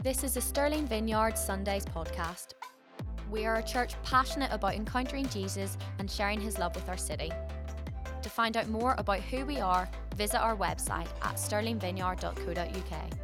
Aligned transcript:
This 0.00 0.22
is 0.22 0.36
a 0.36 0.40
Stirling 0.40 0.86
Vineyard 0.86 1.36
Sundays 1.36 1.84
podcast. 1.84 2.54
We 3.32 3.46
are 3.46 3.56
a 3.56 3.62
church 3.64 4.00
passionate 4.04 4.52
about 4.52 4.74
encountering 4.74 5.28
Jesus 5.28 5.76
and 5.98 6.08
sharing 6.08 6.40
his 6.40 6.56
love 6.56 6.76
with 6.76 6.88
our 6.88 6.96
city. 6.96 7.32
To 8.22 8.30
find 8.30 8.56
out 8.56 8.68
more 8.68 8.94
about 8.96 9.18
who 9.18 9.44
we 9.44 9.58
are, 9.58 9.88
visit 10.14 10.38
our 10.40 10.56
website 10.56 11.08
at 11.22 11.34
stirlingvineyard.co.uk. 11.34 13.17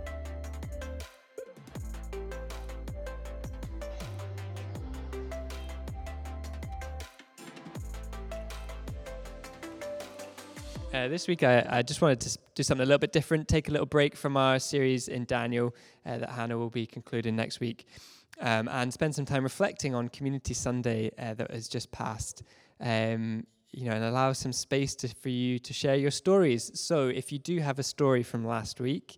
Uh, 11.04 11.08
this 11.08 11.28
week, 11.28 11.42
I, 11.42 11.66
I, 11.68 11.82
just 11.82 12.00
wanted 12.00 12.20
to 12.20 12.38
do 12.54 12.62
something 12.62 12.82
a 12.82 12.86
little 12.86 12.98
bit 12.98 13.12
different, 13.12 13.46
take 13.46 13.68
a 13.68 13.70
little 13.70 13.84
break 13.84 14.16
from 14.16 14.38
our 14.38 14.58
series 14.58 15.08
in 15.08 15.26
Daniel 15.26 15.74
uh, 16.06 16.16
that 16.16 16.30
Hannah 16.30 16.56
will 16.56 16.70
be 16.70 16.86
concluding 16.86 17.36
next 17.36 17.60
week, 17.60 17.86
um, 18.40 18.68
and 18.68 18.90
spend 18.90 19.14
some 19.14 19.26
time 19.26 19.42
reflecting 19.42 19.94
on 19.94 20.08
Community 20.08 20.54
Sunday 20.54 21.10
uh, 21.18 21.34
that 21.34 21.50
has 21.50 21.68
just 21.68 21.92
passed. 21.92 22.42
Um, 22.80 23.46
you 23.70 23.84
know, 23.84 23.92
and 23.92 24.04
allow 24.04 24.32
some 24.32 24.52
space 24.52 24.94
to, 24.94 25.08
for 25.08 25.28
you 25.28 25.58
to 25.58 25.74
share 25.74 25.96
your 25.96 26.10
stories. 26.10 26.70
So, 26.80 27.08
if 27.08 27.32
you 27.32 27.38
do 27.38 27.58
have 27.58 27.78
a 27.78 27.82
story 27.82 28.22
from 28.22 28.46
last 28.46 28.80
week, 28.80 29.16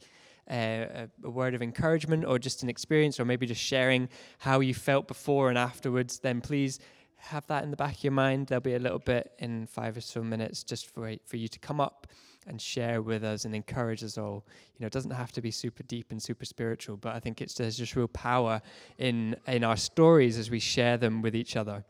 uh, 0.51 0.55
a, 0.55 1.09
a, 1.23 1.31
word 1.31 1.55
of 1.55 1.63
encouragement, 1.63 2.25
or 2.25 2.41
just 2.41 2.65
an 2.65 2.69
experience, 2.69 3.21
or 3.21 3.25
maybe 3.25 3.47
just 3.47 3.63
sharing 3.63 4.09
how 4.39 4.59
you 4.59 4.75
felt 4.75 5.07
before 5.07 5.51
and 5.51 5.59
afterwards, 5.59 6.19
then 6.19 6.41
please 6.41 6.81
have 7.17 7.47
that 7.49 7.65
in 7.65 7.71
the 7.71 7.77
back 7.77 7.97
of 7.97 8.05
your 8.05 8.13
mind. 8.13 8.49
There'll 8.49 8.61
be 8.61 8.75
a 8.75 8.79
little 8.79 8.99
bit 8.99 9.33
in 9.39 9.67
five 9.67 9.97
or 9.97 10.01
so 10.01 10.23
minutes 10.23 10.63
just 10.63 10.93
for 10.93 11.13
for 11.25 11.37
you 11.37 11.49
to 11.49 11.59
come 11.59 11.81
up 11.81 12.07
and 12.47 12.61
share 12.61 13.03
with 13.03 13.25
us 13.25 13.45
and 13.45 13.55
encourage 13.55 14.05
us 14.05 14.17
all. 14.17 14.47
You 14.77 14.83
know, 14.83 14.87
it 14.87 14.93
doesn't 14.93 15.11
have 15.11 15.33
to 15.33 15.41
be 15.41 15.51
super 15.51 15.83
deep 15.83 16.13
and 16.13 16.23
super 16.23 16.45
spiritual, 16.45 16.97
but 16.97 17.15
I 17.15 17.21
think 17.21 17.41
it's 17.41 17.55
there's 17.55 17.77
just 17.77 17.97
real 17.97 18.09
power 18.09 18.61
in 18.99 19.37
in 19.47 19.65
our 19.65 19.77
stories 19.77 20.39
as 20.39 20.51
we 20.51 20.61
share 20.61 20.97
them 20.97 21.23
with 21.23 21.35
each 21.35 21.57
other 21.57 21.85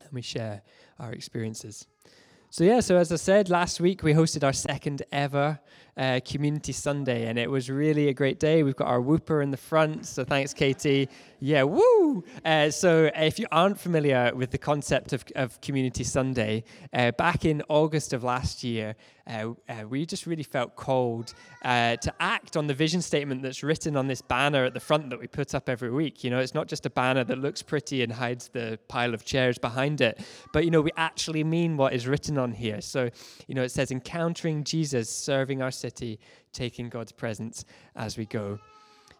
and 0.00 0.12
we 0.12 0.22
share 0.22 0.62
our 0.98 1.12
experiences. 1.12 1.86
So 2.52 2.64
yeah, 2.64 2.80
so 2.80 2.98
as 2.98 3.10
I 3.10 3.16
said 3.16 3.48
last 3.48 3.80
week, 3.80 4.02
we 4.02 4.12
hosted 4.12 4.44
our 4.44 4.52
second 4.52 5.04
ever 5.10 5.58
uh, 5.96 6.20
Community 6.22 6.72
Sunday, 6.72 7.26
and 7.28 7.38
it 7.38 7.50
was 7.50 7.70
really 7.70 8.08
a 8.08 8.12
great 8.12 8.38
day. 8.38 8.62
We've 8.62 8.76
got 8.76 8.88
our 8.88 9.00
whooper 9.00 9.40
in 9.40 9.50
the 9.50 9.56
front, 9.56 10.04
so 10.04 10.22
thanks, 10.22 10.52
Katie. 10.52 11.08
Yeah, 11.40 11.62
woo! 11.62 12.22
Uh, 12.44 12.68
so 12.68 13.10
if 13.14 13.38
you 13.38 13.46
aren't 13.50 13.80
familiar 13.80 14.32
with 14.34 14.50
the 14.50 14.58
concept 14.58 15.14
of, 15.14 15.24
of 15.34 15.62
Community 15.62 16.04
Sunday, 16.04 16.64
uh, 16.92 17.12
back 17.12 17.46
in 17.46 17.62
August 17.70 18.12
of 18.12 18.22
last 18.22 18.62
year, 18.62 18.96
uh, 19.26 19.50
uh, 19.68 19.84
we 19.88 20.04
just 20.04 20.26
really 20.26 20.42
felt 20.42 20.76
called 20.76 21.34
uh, 21.64 21.96
to 21.96 22.12
act 22.20 22.56
on 22.56 22.66
the 22.66 22.74
vision 22.74 23.00
statement 23.00 23.42
that's 23.42 23.62
written 23.62 23.96
on 23.96 24.06
this 24.06 24.20
banner 24.22 24.64
at 24.64 24.74
the 24.74 24.80
front 24.80 25.10
that 25.10 25.18
we 25.18 25.26
put 25.26 25.54
up 25.54 25.68
every 25.68 25.90
week. 25.90 26.24
You 26.24 26.30
know, 26.30 26.38
it's 26.38 26.54
not 26.54 26.66
just 26.66 26.86
a 26.86 26.90
banner 26.90 27.24
that 27.24 27.38
looks 27.38 27.62
pretty 27.62 28.02
and 28.02 28.12
hides 28.12 28.48
the 28.48 28.78
pile 28.88 29.14
of 29.14 29.24
chairs 29.24 29.58
behind 29.58 30.00
it, 30.00 30.20
but 30.52 30.64
you 30.64 30.70
know, 30.70 30.80
we 30.80 30.90
actually 30.96 31.44
mean 31.44 31.76
what 31.76 31.92
is 31.92 32.06
written 32.06 32.38
on 32.38 32.52
here. 32.52 32.80
So, 32.80 33.10
you 33.46 33.54
know, 33.54 33.62
it 33.62 33.70
says, 33.70 33.90
encountering 33.90 34.64
Jesus, 34.64 35.08
serving 35.08 35.62
our 35.62 35.70
city, 35.70 36.18
taking 36.52 36.88
God's 36.88 37.12
presence 37.12 37.64
as 37.96 38.16
we 38.16 38.26
go. 38.26 38.58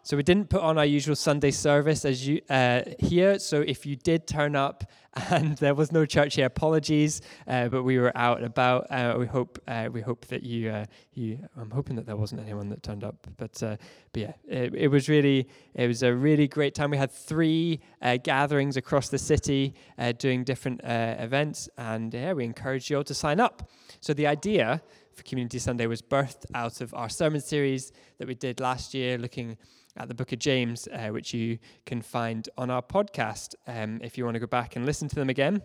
So 0.05 0.17
we 0.17 0.23
didn't 0.23 0.49
put 0.49 0.61
on 0.61 0.77
our 0.77 0.85
usual 0.85 1.15
Sunday 1.15 1.51
service 1.51 2.03
as 2.03 2.27
you 2.27 2.41
uh, 2.49 2.81
here. 2.99 3.39
So 3.39 3.61
if 3.61 3.85
you 3.85 3.95
did 3.95 4.27
turn 4.27 4.53
up 4.53 4.83
and 5.29 5.55
there 5.59 5.73
was 5.73 5.93
no 5.93 6.05
church 6.05 6.35
here, 6.35 6.45
apologies. 6.45 7.21
Uh, 7.47 7.69
but 7.69 7.83
we 7.83 7.97
were 7.97 8.11
out 8.13 8.35
and 8.35 8.45
about. 8.45 8.91
Uh, 8.91 9.15
we 9.17 9.27
hope 9.27 9.59
uh, 9.65 9.87
we 9.89 10.01
hope 10.01 10.25
that 10.25 10.43
you 10.43 10.71
uh, 10.71 10.85
you. 11.13 11.39
I'm 11.55 11.71
hoping 11.71 11.95
that 11.95 12.05
there 12.05 12.17
wasn't 12.17 12.41
anyone 12.41 12.67
that 12.67 12.83
turned 12.83 13.05
up. 13.05 13.15
But 13.37 13.63
uh, 13.63 13.77
but 14.11 14.21
yeah, 14.21 14.33
it, 14.45 14.75
it, 14.75 14.87
was 14.89 15.07
really 15.07 15.47
it 15.73 15.87
was 15.87 16.03
a 16.03 16.13
really 16.13 16.49
great 16.49 16.75
time. 16.75 16.91
We 16.91 16.97
had 16.97 17.11
three 17.11 17.79
gatherings 18.23 18.75
across 18.75 19.07
the 19.07 19.17
city 19.17 19.73
doing 20.17 20.43
different 20.43 20.81
events, 20.83 21.69
and 21.77 22.13
yeah, 22.13 22.33
we 22.33 22.43
encourage 22.43 22.89
you 22.89 22.97
all 22.97 23.05
to 23.05 23.13
sign 23.13 23.39
up. 23.39 23.71
So 24.01 24.13
the 24.13 24.27
idea 24.27 24.81
for 25.13 25.23
Community 25.23 25.59
Sunday 25.59 25.85
was 25.85 26.01
birthed 26.01 26.45
out 26.53 26.81
of 26.81 26.93
our 26.93 27.07
sermon 27.07 27.39
series 27.39 27.93
that 28.17 28.27
we 28.27 28.35
did 28.35 28.59
last 28.59 28.93
year, 28.93 29.17
looking 29.17 29.57
at 29.97 30.07
the 30.07 30.13
book 30.13 30.31
of 30.31 30.39
James, 30.39 30.87
uh, 30.87 31.09
which 31.09 31.33
you 31.33 31.59
can 31.85 32.01
find 32.01 32.49
on 32.57 32.69
our 32.69 32.81
podcast 32.81 33.55
um, 33.67 33.99
if 34.03 34.17
you 34.17 34.25
want 34.25 34.35
to 34.35 34.39
go 34.39 34.47
back 34.47 34.75
and 34.75 34.85
listen 34.85 35.07
to 35.07 35.15
them 35.15 35.29
again. 35.29 35.61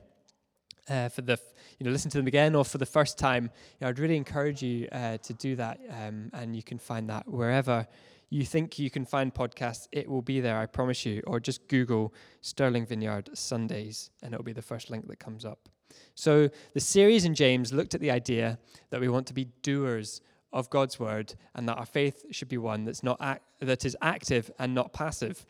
Uh, 0.88 1.08
for 1.10 1.20
the, 1.20 1.38
you 1.78 1.84
know, 1.84 1.90
listen 1.90 2.10
to 2.10 2.16
them 2.16 2.26
again 2.26 2.54
or 2.54 2.64
for 2.64 2.78
the 2.78 2.86
first 2.86 3.18
time, 3.18 3.44
you 3.44 3.50
know, 3.82 3.88
I'd 3.88 3.98
really 3.98 4.16
encourage 4.16 4.62
you 4.62 4.88
uh, 4.90 5.18
to 5.18 5.34
do 5.34 5.54
that. 5.56 5.78
Um, 5.90 6.30
and 6.32 6.56
you 6.56 6.62
can 6.62 6.78
find 6.78 7.10
that 7.10 7.28
wherever 7.28 7.86
you 8.30 8.44
think 8.44 8.78
you 8.78 8.90
can 8.90 9.04
find 9.04 9.32
podcasts. 9.32 9.88
It 9.92 10.08
will 10.08 10.22
be 10.22 10.40
there, 10.40 10.58
I 10.58 10.66
promise 10.66 11.04
you. 11.06 11.22
Or 11.26 11.40
just 11.40 11.68
Google 11.68 12.14
Stirling 12.40 12.86
Vineyard 12.86 13.30
Sundays, 13.34 14.10
and 14.22 14.32
it'll 14.34 14.44
be 14.44 14.52
the 14.52 14.62
first 14.62 14.90
link 14.90 15.06
that 15.08 15.18
comes 15.18 15.44
up. 15.44 15.68
So 16.14 16.50
the 16.74 16.80
series 16.80 17.24
in 17.24 17.34
James 17.34 17.72
looked 17.72 17.94
at 17.94 18.00
the 18.00 18.10
idea 18.10 18.58
that 18.90 19.00
we 19.00 19.08
want 19.08 19.26
to 19.28 19.34
be 19.34 19.46
doers 19.62 20.20
of 20.52 20.70
God's 20.70 20.98
word 20.98 21.34
and 21.54 21.68
that 21.68 21.78
our 21.78 21.86
faith 21.86 22.24
should 22.30 22.48
be 22.48 22.58
one 22.58 22.84
that's 22.84 23.02
not 23.02 23.18
ac- 23.20 23.40
that 23.60 23.84
is 23.84 23.96
active 24.00 24.50
and 24.58 24.74
not 24.74 24.92
passive. 24.92 25.46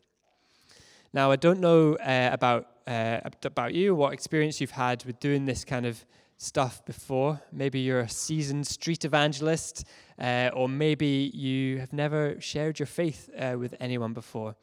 Now, 1.12 1.30
I 1.30 1.36
don't 1.36 1.60
know 1.60 1.94
uh, 1.94 2.30
about 2.32 2.68
uh, 2.86 3.20
about 3.44 3.74
you, 3.74 3.94
what 3.94 4.12
experience 4.12 4.60
you've 4.60 4.70
had 4.70 5.04
with 5.04 5.20
doing 5.20 5.46
this 5.46 5.64
kind 5.64 5.86
of 5.86 6.04
stuff 6.38 6.84
before. 6.84 7.40
Maybe 7.52 7.80
you're 7.80 8.00
a 8.00 8.08
seasoned 8.08 8.66
street 8.66 9.04
evangelist, 9.04 9.84
uh, 10.18 10.50
or 10.54 10.68
maybe 10.68 11.30
you 11.34 11.78
have 11.78 11.92
never 11.92 12.40
shared 12.40 12.78
your 12.78 12.86
faith 12.86 13.28
uh, 13.38 13.56
with 13.58 13.74
anyone 13.80 14.12
before. 14.12 14.54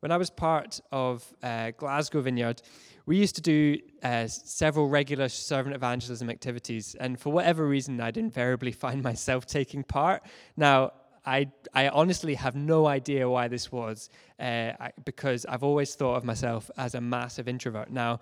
When 0.00 0.10
I 0.10 0.16
was 0.16 0.30
part 0.30 0.80
of 0.90 1.30
uh, 1.42 1.72
Glasgow 1.76 2.22
Vineyard, 2.22 2.62
we 3.04 3.18
used 3.18 3.34
to 3.36 3.42
do 3.42 3.76
uh, 4.02 4.26
several 4.28 4.88
regular 4.88 5.28
servant 5.28 5.76
evangelism 5.76 6.30
activities, 6.30 6.94
and 6.98 7.20
for 7.20 7.30
whatever 7.30 7.66
reason, 7.66 8.00
I'd 8.00 8.16
invariably 8.16 8.72
find 8.86 9.02
myself 9.02 9.44
taking 9.44 9.84
part. 9.84 10.22
Now, 10.56 10.92
I, 11.26 11.50
I 11.74 11.88
honestly 11.88 12.34
have 12.34 12.56
no 12.56 12.86
idea 12.86 13.28
why 13.28 13.48
this 13.48 13.70
was, 13.70 14.08
uh, 14.38 14.72
I, 14.80 14.92
because 15.04 15.44
I've 15.44 15.62
always 15.62 15.94
thought 15.94 16.16
of 16.16 16.24
myself 16.24 16.70
as 16.78 16.94
a 16.94 17.00
massive 17.02 17.46
introvert. 17.46 17.90
Now, 17.90 18.20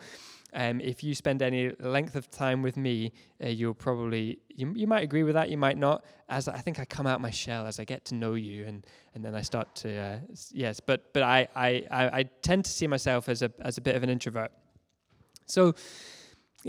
um, 0.54 0.80
if 0.80 1.04
you 1.04 1.14
spend 1.14 1.42
any 1.42 1.70
length 1.80 2.16
of 2.16 2.30
time 2.30 2.62
with 2.62 2.76
me, 2.76 3.12
uh, 3.42 3.48
you'll 3.48 3.74
probably 3.74 4.38
you, 4.48 4.72
you 4.74 4.86
might 4.86 5.02
agree 5.02 5.22
with 5.22 5.34
that, 5.34 5.50
you 5.50 5.58
might 5.58 5.76
not. 5.76 6.04
As 6.28 6.48
I 6.48 6.58
think 6.58 6.78
I 6.78 6.84
come 6.84 7.06
out 7.06 7.20
my 7.20 7.30
shell 7.30 7.66
as 7.66 7.78
I 7.78 7.84
get 7.84 8.04
to 8.06 8.14
know 8.14 8.34
you, 8.34 8.64
and 8.64 8.86
and 9.14 9.24
then 9.24 9.34
I 9.34 9.42
start 9.42 9.74
to 9.76 9.96
uh, 9.96 10.18
yes, 10.50 10.80
but 10.80 11.12
but 11.12 11.22
I, 11.22 11.48
I 11.54 11.84
I 11.90 12.22
tend 12.42 12.64
to 12.64 12.70
see 12.70 12.86
myself 12.86 13.28
as 13.28 13.42
a 13.42 13.52
as 13.60 13.78
a 13.78 13.80
bit 13.80 13.94
of 13.94 14.02
an 14.02 14.08
introvert. 14.08 14.50
So, 15.46 15.74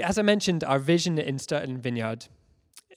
as 0.01 0.17
I 0.17 0.21
mentioned, 0.21 0.63
our 0.63 0.79
vision 0.79 1.17
in 1.17 1.39
Stirling 1.39 1.79
Vineyard 1.79 2.27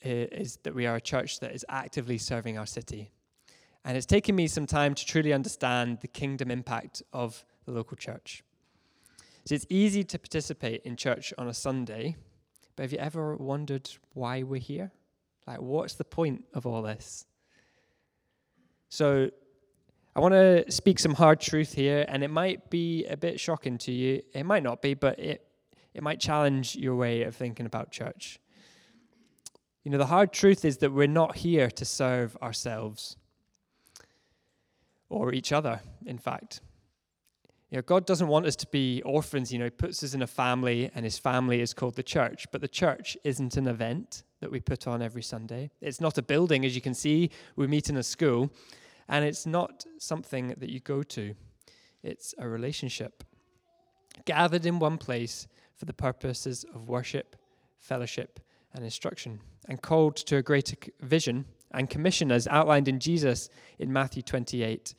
is 0.01 0.57
that 0.63 0.75
we 0.75 0.85
are 0.85 0.95
a 0.95 1.01
church 1.01 1.39
that 1.39 1.53
is 1.53 1.65
actively 1.69 2.17
serving 2.17 2.57
our 2.57 2.65
city. 2.65 3.11
And 3.85 3.97
it's 3.97 4.05
taken 4.05 4.35
me 4.35 4.47
some 4.47 4.65
time 4.65 4.95
to 4.95 5.05
truly 5.05 5.33
understand 5.33 5.99
the 6.01 6.07
kingdom 6.07 6.51
impact 6.51 7.03
of 7.11 7.45
the 7.65 7.71
local 7.71 7.97
church. 7.97 8.43
So 9.45 9.55
it's 9.55 9.65
easy 9.69 10.03
to 10.05 10.19
participate 10.19 10.83
in 10.83 10.95
church 10.95 11.33
on 11.37 11.47
a 11.47 11.53
Sunday, 11.53 12.15
but 12.75 12.83
have 12.83 12.93
you 12.93 12.99
ever 12.99 13.35
wondered 13.35 13.89
why 14.13 14.43
we're 14.43 14.61
here? 14.61 14.91
Like, 15.45 15.61
what's 15.61 15.95
the 15.95 16.05
point 16.05 16.45
of 16.53 16.65
all 16.65 16.81
this? 16.81 17.25
So, 18.89 19.29
I 20.15 20.19
want 20.19 20.33
to 20.33 20.71
speak 20.71 20.99
some 20.99 21.15
hard 21.15 21.41
truth 21.41 21.73
here, 21.73 22.05
and 22.07 22.23
it 22.23 22.29
might 22.29 22.69
be 22.69 23.05
a 23.05 23.17
bit 23.17 23.39
shocking 23.39 23.79
to 23.79 23.91
you. 23.91 24.21
It 24.33 24.45
might 24.45 24.61
not 24.61 24.81
be, 24.81 24.93
but 24.93 25.17
it 25.19 25.47
it 25.93 26.01
might 26.01 26.19
challenge 26.19 26.75
your 26.75 26.95
way 26.95 27.23
of 27.23 27.35
thinking 27.35 27.65
about 27.65 27.91
church. 27.91 28.39
You 29.83 29.91
know, 29.91 29.97
the 29.97 30.07
hard 30.07 30.31
truth 30.31 30.65
is 30.65 30.77
that 30.77 30.91
we're 30.91 31.07
not 31.07 31.37
here 31.37 31.69
to 31.69 31.85
serve 31.85 32.35
ourselves 32.41 33.17
or 35.09 35.33
each 35.33 35.51
other, 35.51 35.81
in 36.05 36.17
fact. 36.17 36.61
You 37.73 37.77
know, 37.77 37.83
God 37.87 38.05
doesn't 38.05 38.27
want 38.27 38.45
us 38.45 38.55
to 38.57 38.67
be 38.67 39.01
orphans. 39.01 39.51
You 39.51 39.57
know, 39.57 39.65
He 39.65 39.71
puts 39.71 40.03
us 40.03 40.13
in 40.13 40.21
a 40.21 40.27
family, 40.27 40.91
and 40.93 41.03
His 41.03 41.17
family 41.17 41.59
is 41.59 41.73
called 41.73 41.95
the 41.95 42.03
church. 42.03 42.45
But 42.51 42.61
the 42.61 42.67
church 42.67 43.17
isn't 43.23 43.57
an 43.57 43.65
event 43.65 44.21
that 44.41 44.51
we 44.51 44.59
put 44.59 44.85
on 44.85 45.01
every 45.01 45.23
Sunday. 45.23 45.71
It's 45.81 45.99
not 45.99 46.19
a 46.19 46.21
building, 46.21 46.65
as 46.65 46.75
you 46.75 46.81
can 46.81 46.93
see. 46.93 47.31
We 47.55 47.65
meet 47.65 47.89
in 47.89 47.97
a 47.97 48.03
school, 48.03 48.51
and 49.09 49.25
it's 49.25 49.47
not 49.47 49.85
something 49.97 50.49
that 50.59 50.69
you 50.69 50.81
go 50.81 51.01
to. 51.01 51.33
It's 52.03 52.35
a 52.37 52.47
relationship 52.47 53.23
gathered 54.25 54.67
in 54.67 54.77
one 54.77 54.99
place 54.99 55.47
for 55.75 55.85
the 55.85 55.93
purposes 55.93 56.67
of 56.75 56.89
worship, 56.89 57.35
fellowship, 57.79 58.39
and 58.75 58.83
instruction, 58.83 59.39
and 59.67 59.81
called 59.81 60.15
to 60.17 60.35
a 60.37 60.43
greater 60.43 60.75
vision 61.01 61.45
and 61.71 61.89
commission 61.89 62.31
as 62.31 62.47
outlined 62.49 62.87
in 62.87 62.99
Jesus 62.99 63.49
in 63.79 63.91
Matthew 63.91 64.21
28. 64.21 64.93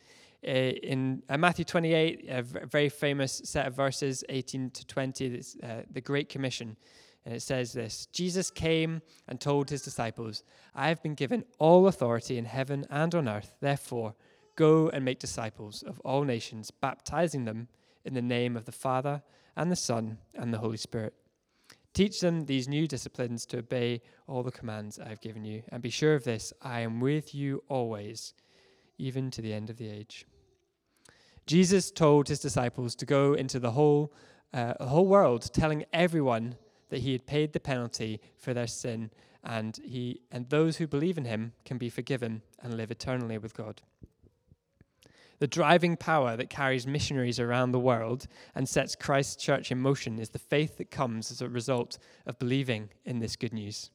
Uh, 0.46 0.50
in 0.50 1.22
uh, 1.28 1.38
Matthew 1.38 1.64
28, 1.64 2.26
a 2.28 2.42
very 2.42 2.88
famous 2.88 3.40
set 3.44 3.66
of 3.66 3.74
verses, 3.74 4.22
18 4.28 4.70
to 4.70 4.86
20, 4.86 5.28
this, 5.28 5.56
uh, 5.62 5.82
the 5.90 6.00
Great 6.00 6.28
Commission. 6.28 6.76
And 7.24 7.34
it 7.34 7.40
says 7.40 7.72
this 7.72 8.06
Jesus 8.12 8.50
came 8.50 9.00
and 9.28 9.40
told 9.40 9.70
his 9.70 9.82
disciples, 9.82 10.42
I 10.74 10.88
have 10.88 11.02
been 11.02 11.14
given 11.14 11.44
all 11.58 11.86
authority 11.86 12.36
in 12.36 12.44
heaven 12.44 12.86
and 12.90 13.14
on 13.14 13.28
earth. 13.28 13.54
Therefore, 13.60 14.14
Go 14.56 14.88
and 14.88 15.04
make 15.04 15.18
disciples 15.18 15.82
of 15.82 16.00
all 16.00 16.22
nations, 16.22 16.70
baptizing 16.70 17.44
them 17.44 17.68
in 18.04 18.14
the 18.14 18.22
name 18.22 18.56
of 18.56 18.66
the 18.66 18.72
Father 18.72 19.22
and 19.56 19.70
the 19.70 19.76
Son 19.76 20.18
and 20.34 20.54
the 20.54 20.58
Holy 20.58 20.76
Spirit. 20.76 21.14
Teach 21.92 22.20
them 22.20 22.44
these 22.44 22.68
new 22.68 22.86
disciplines 22.86 23.46
to 23.46 23.58
obey 23.58 24.02
all 24.28 24.42
the 24.42 24.52
commands 24.52 24.98
I 24.98 25.08
have 25.08 25.20
given 25.20 25.44
you. 25.44 25.62
And 25.70 25.82
be 25.82 25.90
sure 25.90 26.14
of 26.14 26.24
this 26.24 26.52
I 26.62 26.80
am 26.80 27.00
with 27.00 27.34
you 27.34 27.62
always, 27.68 28.34
even 28.98 29.30
to 29.32 29.42
the 29.42 29.52
end 29.52 29.70
of 29.70 29.76
the 29.76 29.88
age. 29.88 30.24
Jesus 31.46 31.90
told 31.90 32.28
his 32.28 32.40
disciples 32.40 32.94
to 32.96 33.06
go 33.06 33.34
into 33.34 33.58
the 33.58 33.72
whole, 33.72 34.12
uh, 34.52 34.74
whole 34.84 35.06
world, 35.06 35.50
telling 35.52 35.84
everyone 35.92 36.56
that 36.88 37.00
he 37.00 37.12
had 37.12 37.26
paid 37.26 37.52
the 37.52 37.60
penalty 37.60 38.20
for 38.36 38.54
their 38.54 38.66
sin, 38.66 39.10
and, 39.42 39.78
he, 39.84 40.20
and 40.32 40.48
those 40.48 40.78
who 40.78 40.86
believe 40.86 41.18
in 41.18 41.24
him 41.24 41.52
can 41.64 41.76
be 41.76 41.90
forgiven 41.90 42.42
and 42.62 42.76
live 42.76 42.90
eternally 42.90 43.36
with 43.36 43.54
God. 43.54 43.82
The 45.38 45.46
driving 45.46 45.96
power 45.96 46.36
that 46.36 46.48
carries 46.48 46.86
missionaries 46.86 47.40
around 47.40 47.72
the 47.72 47.80
world 47.80 48.26
and 48.54 48.68
sets 48.68 48.94
Christ's 48.94 49.42
church 49.42 49.70
in 49.70 49.78
motion 49.78 50.18
is 50.18 50.30
the 50.30 50.38
faith 50.38 50.78
that 50.78 50.90
comes 50.90 51.30
as 51.30 51.42
a 51.42 51.48
result 51.48 51.98
of 52.24 52.38
believing 52.38 52.88
in 53.04 53.18
this 53.18 53.36
good 53.36 53.52
news. 53.52 53.90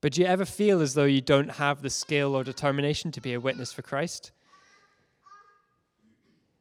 But 0.00 0.12
do 0.12 0.20
you 0.20 0.26
ever 0.26 0.44
feel 0.44 0.82
as 0.82 0.92
though 0.92 1.04
you 1.04 1.22
don't 1.22 1.52
have 1.52 1.80
the 1.80 1.88
skill 1.88 2.34
or 2.34 2.44
determination 2.44 3.10
to 3.12 3.22
be 3.22 3.32
a 3.32 3.40
witness 3.40 3.72
for 3.72 3.80
Christ? 3.80 4.32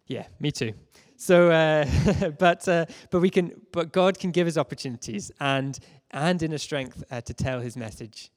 Yeah, 0.07 0.27
me 0.39 0.51
too. 0.51 0.73
So, 1.15 1.51
uh, 1.51 1.85
but 2.39 2.67
uh, 2.67 2.85
but 3.09 3.21
we 3.21 3.29
can, 3.29 3.53
but 3.71 3.93
God 3.93 4.19
can 4.19 4.31
give 4.31 4.47
us 4.47 4.57
opportunities 4.57 5.31
and 5.39 5.79
and 6.11 6.41
inner 6.43 6.57
strength 6.57 7.03
uh, 7.11 7.21
to 7.21 7.33
tell 7.33 7.59
His 7.59 7.77
message, 7.77 8.31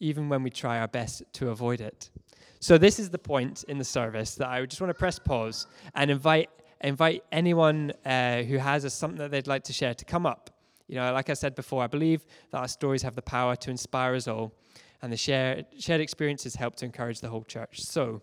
even 0.00 0.28
when 0.28 0.42
we 0.42 0.50
try 0.50 0.80
our 0.80 0.88
best 0.88 1.22
to 1.34 1.50
avoid 1.50 1.80
it. 1.80 2.10
So 2.58 2.78
this 2.78 2.98
is 2.98 3.10
the 3.10 3.18
point 3.18 3.64
in 3.68 3.78
the 3.78 3.84
service 3.84 4.36
that 4.36 4.48
I 4.48 4.64
just 4.66 4.80
want 4.80 4.90
to 4.90 4.98
press 4.98 5.18
pause 5.18 5.66
and 5.94 6.10
invite 6.10 6.50
invite 6.80 7.22
anyone 7.30 7.92
uh, 8.04 8.42
who 8.42 8.56
has 8.58 8.84
a, 8.84 8.90
something 8.90 9.18
that 9.18 9.30
they'd 9.30 9.46
like 9.46 9.64
to 9.64 9.72
share 9.72 9.94
to 9.94 10.04
come 10.04 10.26
up. 10.26 10.50
You 10.88 10.96
know, 10.96 11.12
like 11.12 11.30
I 11.30 11.34
said 11.34 11.54
before, 11.54 11.82
I 11.82 11.86
believe 11.86 12.26
that 12.50 12.58
our 12.58 12.68
stories 12.68 13.02
have 13.02 13.14
the 13.14 13.22
power 13.22 13.54
to 13.56 13.70
inspire 13.70 14.14
us 14.14 14.26
all, 14.26 14.52
and 15.00 15.12
the 15.12 15.16
shared 15.16 15.66
shared 15.78 16.00
experiences 16.00 16.56
help 16.56 16.76
to 16.76 16.84
encourage 16.84 17.20
the 17.20 17.28
whole 17.28 17.44
church. 17.44 17.82
So, 17.82 18.20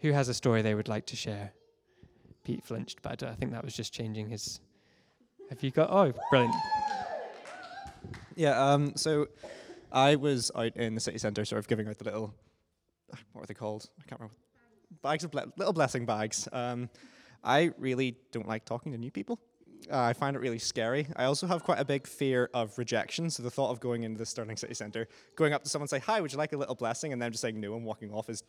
who 0.00 0.12
has 0.12 0.28
a 0.28 0.34
story 0.34 0.62
they 0.62 0.74
would 0.74 0.88
like 0.88 1.06
to 1.06 1.16
share? 1.16 1.52
Pete 2.44 2.62
flinched, 2.64 3.02
but 3.02 3.22
I 3.22 3.34
think 3.34 3.52
that 3.52 3.64
was 3.64 3.74
just 3.74 3.92
changing 3.92 4.28
his. 4.28 4.60
Have 5.50 5.62
you 5.62 5.70
got? 5.70 5.90
Oh, 5.90 6.12
brilliant. 6.30 6.54
Yeah. 8.36 8.72
Um. 8.72 8.92
So, 8.96 9.28
I 9.92 10.16
was 10.16 10.50
out 10.54 10.76
in 10.76 10.94
the 10.94 11.00
city 11.00 11.18
centre, 11.18 11.44
sort 11.44 11.60
of 11.60 11.68
giving 11.68 11.88
out 11.88 11.98
the 11.98 12.04
little, 12.04 12.34
what 13.32 13.42
were 13.42 13.46
they 13.46 13.54
called? 13.54 13.88
I 14.00 14.02
can't 14.08 14.20
remember. 14.20 14.34
Bags 15.02 15.24
of 15.24 15.30
ble- 15.30 15.52
little 15.56 15.72
blessing 15.72 16.04
bags. 16.04 16.48
Um, 16.52 16.90
I 17.42 17.70
really 17.78 18.16
don't 18.32 18.48
like 18.48 18.64
talking 18.64 18.92
to 18.92 18.98
new 18.98 19.10
people. 19.10 19.38
Uh, 19.90 20.00
I 20.00 20.12
find 20.14 20.34
it 20.34 20.40
really 20.40 20.58
scary. 20.58 21.06
I 21.14 21.24
also 21.24 21.46
have 21.46 21.62
quite 21.62 21.78
a 21.78 21.84
big 21.84 22.06
fear 22.06 22.50
of 22.54 22.76
rejection. 22.78 23.30
So 23.30 23.42
the 23.42 23.50
thought 23.50 23.70
of 23.70 23.80
going 23.80 24.02
into 24.02 24.18
the 24.18 24.26
Stirling 24.26 24.56
City 24.56 24.74
Centre, 24.74 25.06
going 25.36 25.52
up 25.52 25.62
to 25.62 25.68
someone 25.68 25.84
and 25.84 25.90
say, 25.90 25.98
"Hi, 26.00 26.20
would 26.20 26.32
you 26.32 26.38
like 26.38 26.52
a 26.54 26.56
little 26.56 26.74
blessing?" 26.74 27.12
and 27.12 27.20
them 27.20 27.30
just 27.30 27.42
saying 27.42 27.60
no 27.60 27.76
and 27.76 27.84
walking 27.84 28.10
off 28.10 28.28
is 28.30 28.42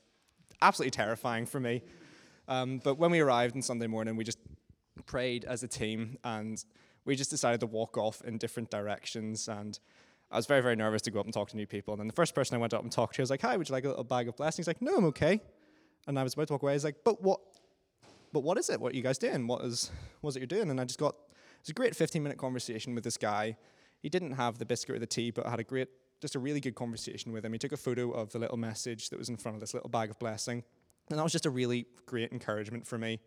absolutely 0.62 0.92
terrifying 0.92 1.46
for 1.46 1.60
me. 1.60 1.84
Um, 2.48 2.80
but 2.84 2.98
when 2.98 3.12
we 3.12 3.20
arrived 3.20 3.56
on 3.56 3.62
Sunday 3.62 3.88
morning, 3.88 4.16
we 4.16 4.24
just 4.24 4.40
prayed 5.06 5.46
as 5.46 5.64
a 5.64 5.68
team 5.68 6.18
and 6.24 6.64
we 7.06 7.16
just 7.16 7.30
decided 7.30 7.60
to 7.60 7.68
walk 7.68 7.98
off 7.98 8.22
in 8.24 8.38
different 8.38 8.70
directions. 8.70 9.48
And 9.48 9.80
I 10.32 10.38
was 10.38 10.46
very, 10.46 10.62
very 10.62 10.76
nervous 10.76 11.02
to 11.04 11.12
go 11.12 11.20
up 11.20 11.26
and 11.26 11.34
talk 11.34 11.50
to 11.50 11.58
new 11.58 11.68
people. 11.68 11.94
And 11.94 12.02
then 12.02 12.08
the 12.08 12.14
first 12.14 12.36
person 12.36 12.56
I 12.56 12.60
went 12.60 12.74
up 12.74 12.82
and 12.82 12.92
talked 12.92 13.16
to, 13.16 13.22
was 13.22 13.30
like, 13.30 13.42
Hi, 13.42 13.58
would 13.58 13.70
you 13.70 13.74
like 13.74 13.86
a 13.86 13.90
little 13.90 14.04
bag 14.04 14.28
of 14.28 14.36
blessings? 14.36 14.66
He's 14.66 14.68
like, 14.68 14.82
No, 14.82 14.96
I'm 14.98 15.06
okay. 15.06 15.42
And 16.08 16.20
I 16.20 16.24
was 16.24 16.34
about 16.34 16.48
to 16.48 16.54
walk 16.54 16.64
away. 16.64 16.74
Was 16.74 16.84
like, 16.84 17.04
But 17.04 17.22
what? 17.22 17.40
But 18.34 18.42
what 18.42 18.58
is 18.58 18.70
it? 18.70 18.82
What 18.82 18.94
are 18.94 18.96
you 18.98 19.04
guys 19.04 19.18
doing? 19.18 19.48
What 19.48 19.64
is 19.64 19.92
what 20.22 20.32
is 20.32 20.36
it 20.36 20.40
you're 20.40 20.48
doing? 20.48 20.70
And 20.70 20.82
I 20.82 20.84
just 20.84 21.00
got 21.00 21.16
it 21.16 21.62
was 21.62 21.70
a 21.70 21.74
great 21.74 21.96
15 21.96 22.22
minute 22.22 22.38
conversation 22.38 22.94
with 22.94 23.04
this 23.04 23.18
guy. 23.18 23.56
He 24.02 24.10
didn't 24.10 24.34
have 24.34 24.60
the 24.60 24.66
biscuit 24.66 24.98
or 24.98 25.00
the 25.00 25.08
tea, 25.08 25.32
but 25.32 25.48
I 25.48 25.50
had 25.50 25.60
a 25.60 25.64
great, 25.64 25.88
just 26.22 26.36
a 26.36 26.40
really 26.40 26.60
good 26.60 26.76
conversation 26.76 27.32
with 27.32 27.44
him. 27.44 27.54
He 27.54 27.58
took 27.58 27.72
a 27.72 27.78
photo 27.78 28.12
of 28.12 28.32
the 28.32 28.40
little 28.40 28.58
message 28.58 29.10
that 29.10 29.18
was 29.18 29.30
in 29.30 29.38
front 29.38 29.56
of 29.56 29.62
this 29.62 29.74
little 29.74 29.90
bag 29.90 30.12
of 30.12 30.20
blessing. 30.20 30.64
And 31.10 31.20
that 31.20 31.24
was 31.24 31.32
just 31.32 31.46
a 31.46 31.50
really 31.50 31.86
great 32.06 32.32
encouragement 32.32 32.88
for 32.88 32.98
me. 32.98 33.20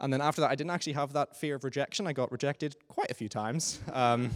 And 0.00 0.12
then 0.12 0.20
after 0.20 0.40
that, 0.40 0.50
I 0.50 0.54
didn't 0.54 0.70
actually 0.70 0.94
have 0.94 1.12
that 1.12 1.36
fear 1.36 1.54
of 1.54 1.64
rejection. 1.64 2.06
I 2.06 2.12
got 2.12 2.32
rejected 2.32 2.76
quite 2.88 3.10
a 3.10 3.14
few 3.14 3.28
times. 3.28 3.78
Um, 3.92 4.30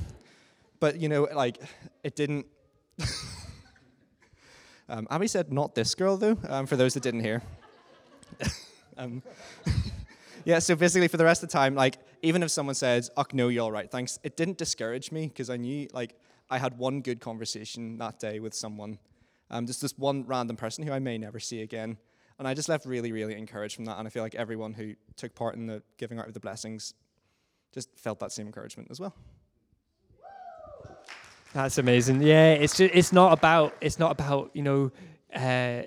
but, 0.79 1.01
you 1.01 1.09
know, 1.09 1.27
like, 1.35 1.59
it 2.05 2.15
didn't. 2.15 2.47
um, 4.89 5.07
Abby 5.11 5.27
said, 5.27 5.53
not 5.53 5.75
this 5.75 5.95
girl, 5.95 6.17
though, 6.17 6.39
um, 6.49 6.67
for 6.67 6.77
those 6.77 6.95
that 6.95 7.03
didn't 7.03 7.21
hear. 7.21 7.43
um, 8.97 9.23
yeah, 10.45 10.59
so 10.59 10.77
basically, 10.77 11.09
for 11.09 11.17
the 11.17 11.25
rest 11.25 11.43
of 11.43 11.49
the 11.49 11.53
time, 11.53 11.75
like, 11.75 11.97
even 12.23 12.43
if 12.43 12.51
someone 12.51 12.75
says, 12.75 13.11
oh, 13.17 13.25
no, 13.33 13.49
you're 13.49 13.65
all 13.65 13.73
right, 13.73 13.91
thanks, 13.91 14.19
it 14.23 14.37
didn't 14.37 14.59
discourage 14.59 15.11
me 15.11 15.29
because 15.29 15.51
I 15.51 15.57
knew, 15.57 15.89
like, 15.93 16.15
I 16.49 16.59
had 16.59 16.79
one 16.79 17.01
good 17.01 17.21
conversation 17.21 17.99
that 17.99 18.21
day 18.21 18.39
with 18.39 18.55
someone, 18.55 18.99
um, 19.51 19.67
just 19.67 19.83
this 19.83 19.99
one 19.99 20.25
random 20.27 20.57
person 20.57 20.87
who 20.87 20.93
I 20.93 20.99
may 20.99 21.19
never 21.19 21.41
see 21.41 21.63
again. 21.63 21.97
And 22.39 22.47
I 22.47 22.55
just 22.55 22.69
left 22.69 22.85
really, 22.85 23.13
really 23.13 23.35
encouraged 23.35 23.77
from 23.77 23.87
that. 23.87 23.99
And 23.99 24.07
I 24.07 24.11
feel 24.11 24.23
like 24.23 24.35
everyone 24.35 24.75
who 24.75 24.95
took 25.17 25.35
part 25.35 25.55
in 25.55 25.67
the 25.67 25.83
giving 25.97 26.19
out 26.19 26.29
of 26.29 26.35
the 26.35 26.41
blessings 26.41 26.95
just 27.73 27.89
felt 27.99 28.21
that 28.21 28.33
same 28.33 28.47
encouragement 28.47 28.91
as 28.91 29.01
well. 29.01 29.15
That's 31.55 31.79
amazing. 31.79 32.21
Yeah, 32.21 32.53
it's 32.53 32.77
just, 32.77 32.95
it's 32.95 33.13
not 33.13 33.33
about 33.33 33.75
it's 33.81 33.99
not 33.99 34.11
about 34.11 34.51
you 34.53 34.63
know 34.63 34.93
uh, 35.35 35.85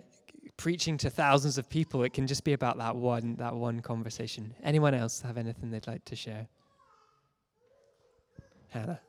preaching 0.58 0.98
to 0.98 1.12
thousands 1.12 1.60
of 1.60 1.70
people. 1.70 2.04
It 2.04 2.14
can 2.14 2.26
just 2.26 2.44
be 2.44 2.54
about 2.54 2.80
that 2.80 2.96
one 2.96 3.36
that 3.36 3.56
one 3.56 3.82
conversation. 3.82 4.56
Anyone 4.64 4.96
else 4.96 5.22
have 5.22 5.38
anything 5.38 5.70
they'd 5.70 5.86
like 5.86 6.06
to 6.06 6.16
share? 6.16 6.48
Hannah. 8.70 9.00